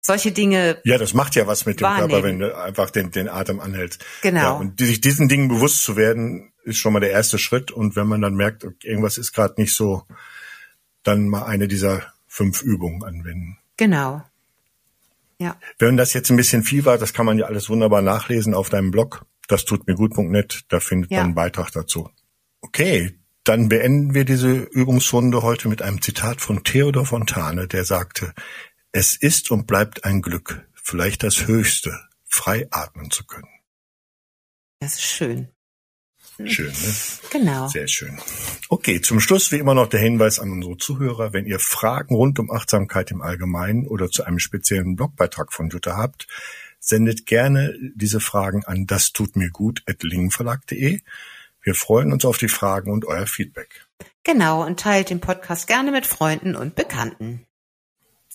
solche 0.02 0.32
Dinge, 0.32 0.78
Ja, 0.84 0.98
das 0.98 1.14
macht 1.14 1.34
ja 1.36 1.46
was 1.46 1.64
mit 1.64 1.80
dem 1.80 1.84
Wahrnehmen. 1.84 2.10
Körper, 2.10 2.26
wenn 2.26 2.38
du 2.40 2.56
einfach 2.58 2.90
den, 2.90 3.10
den 3.12 3.28
Atem 3.28 3.60
anhältst. 3.60 4.04
genau. 4.20 4.40
Ja, 4.40 4.50
und 4.50 4.78
die- 4.80 4.86
sich 4.86 5.00
diesen 5.00 5.28
Dingen 5.28 5.48
bewusst 5.48 5.82
zu 5.84 5.96
werden, 5.96 6.52
ist 6.64 6.78
schon 6.78 6.92
mal 6.92 7.00
der 7.00 7.10
erste 7.10 7.38
Schritt. 7.38 7.70
Und 7.70 7.96
wenn 7.96 8.06
man 8.06 8.20
dann 8.20 8.34
merkt, 8.34 8.66
irgendwas 8.84 9.16
ist 9.18 9.32
gerade 9.32 9.54
nicht 9.60 9.74
so, 9.74 10.02
dann 11.02 11.28
mal 11.28 11.44
eine 11.44 11.66
dieser 11.68 12.02
fünf 12.28 12.62
Übungen 12.62 13.02
anwenden. 13.04 13.58
genau. 13.76 14.22
Ja, 15.38 15.56
Wenn 15.80 15.96
das 15.96 16.12
jetzt 16.12 16.30
ein 16.30 16.36
bisschen 16.36 16.62
viel 16.62 16.84
war, 16.84 16.98
das 16.98 17.12
kann 17.14 17.26
man 17.26 17.36
ja 17.36 17.46
alles 17.46 17.68
wunderbar 17.68 18.00
nachlesen 18.00 18.54
auf 18.54 18.68
deinem 18.68 18.92
Blog. 18.92 19.24
Das 19.48 19.64
tut 19.64 19.88
mir 19.88 19.96
gut.net. 19.96 20.60
Da 20.68 20.78
findet 20.78 21.10
Ja. 21.10 21.16
man 21.18 21.26
einen 21.26 21.34
Beitrag 21.34 21.72
dazu. 21.72 22.08
Okay. 22.60 23.18
Dann 23.42 23.68
beenden 23.68 24.14
wir 24.14 24.24
diese 24.24 24.52
Übungsrunde 24.52 25.42
heute 25.42 25.66
mit 25.68 25.82
einem 25.82 26.00
Zitat 26.00 26.40
von 26.40 26.62
Theodor 26.62 27.06
Fontane, 27.06 27.66
der 27.66 27.84
sagte, 27.84 28.34
es 28.92 29.16
ist 29.16 29.50
und 29.50 29.66
bleibt 29.66 30.04
ein 30.04 30.22
Glück, 30.22 30.66
vielleicht 30.74 31.22
das 31.22 31.46
Höchste, 31.46 31.98
frei 32.24 32.68
atmen 32.70 33.10
zu 33.10 33.24
können. 33.24 33.48
das 34.80 34.94
ist 34.94 35.02
schön. 35.02 35.48
Schön, 36.44 36.72
ne? 36.72 36.94
Genau. 37.30 37.68
Sehr 37.68 37.86
schön. 37.88 38.18
Okay, 38.68 39.00
zum 39.00 39.20
Schluss 39.20 39.52
wie 39.52 39.58
immer 39.58 39.74
noch 39.74 39.88
der 39.88 40.00
Hinweis 40.00 40.38
an 40.38 40.50
unsere 40.50 40.76
Zuhörer, 40.76 41.32
wenn 41.32 41.46
ihr 41.46 41.60
Fragen 41.60 42.14
rund 42.14 42.38
um 42.38 42.50
Achtsamkeit 42.50 43.10
im 43.10 43.22
Allgemeinen 43.22 43.86
oder 43.86 44.08
zu 44.08 44.24
einem 44.24 44.38
speziellen 44.38 44.96
Blogbeitrag 44.96 45.52
von 45.52 45.68
Jutta 45.68 45.96
habt, 45.96 46.26
sendet 46.80 47.26
gerne 47.26 47.76
diese 47.94 48.18
Fragen 48.18 48.64
an 48.64 48.86
das 48.86 49.12
tut 49.12 49.36
mir 49.36 49.50
gut 49.50 49.82
at 49.86 50.02
lingenverlag.de. 50.02 51.00
Wir 51.60 51.74
freuen 51.74 52.12
uns 52.12 52.24
auf 52.24 52.38
die 52.38 52.48
Fragen 52.48 52.90
und 52.90 53.04
euer 53.04 53.26
Feedback. 53.26 53.86
Genau. 54.24 54.64
Und 54.66 54.80
teilt 54.80 55.10
den 55.10 55.20
Podcast 55.20 55.68
gerne 55.68 55.92
mit 55.92 56.06
Freunden 56.06 56.56
und 56.56 56.74
Bekannten. 56.74 57.46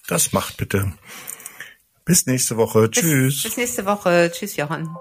Das 0.08 0.32
macht 0.32 0.58
bitte. 0.58 0.94
Bis 2.06 2.26
nächste 2.26 2.58
Woche. 2.58 2.88
Bis, 2.88 3.02
Tschüss. 3.02 3.44
Bis 3.44 3.58
nächste 3.58 3.86
Woche. 3.86 4.32
Tschüss, 4.34 4.56
Johann. 4.56 4.96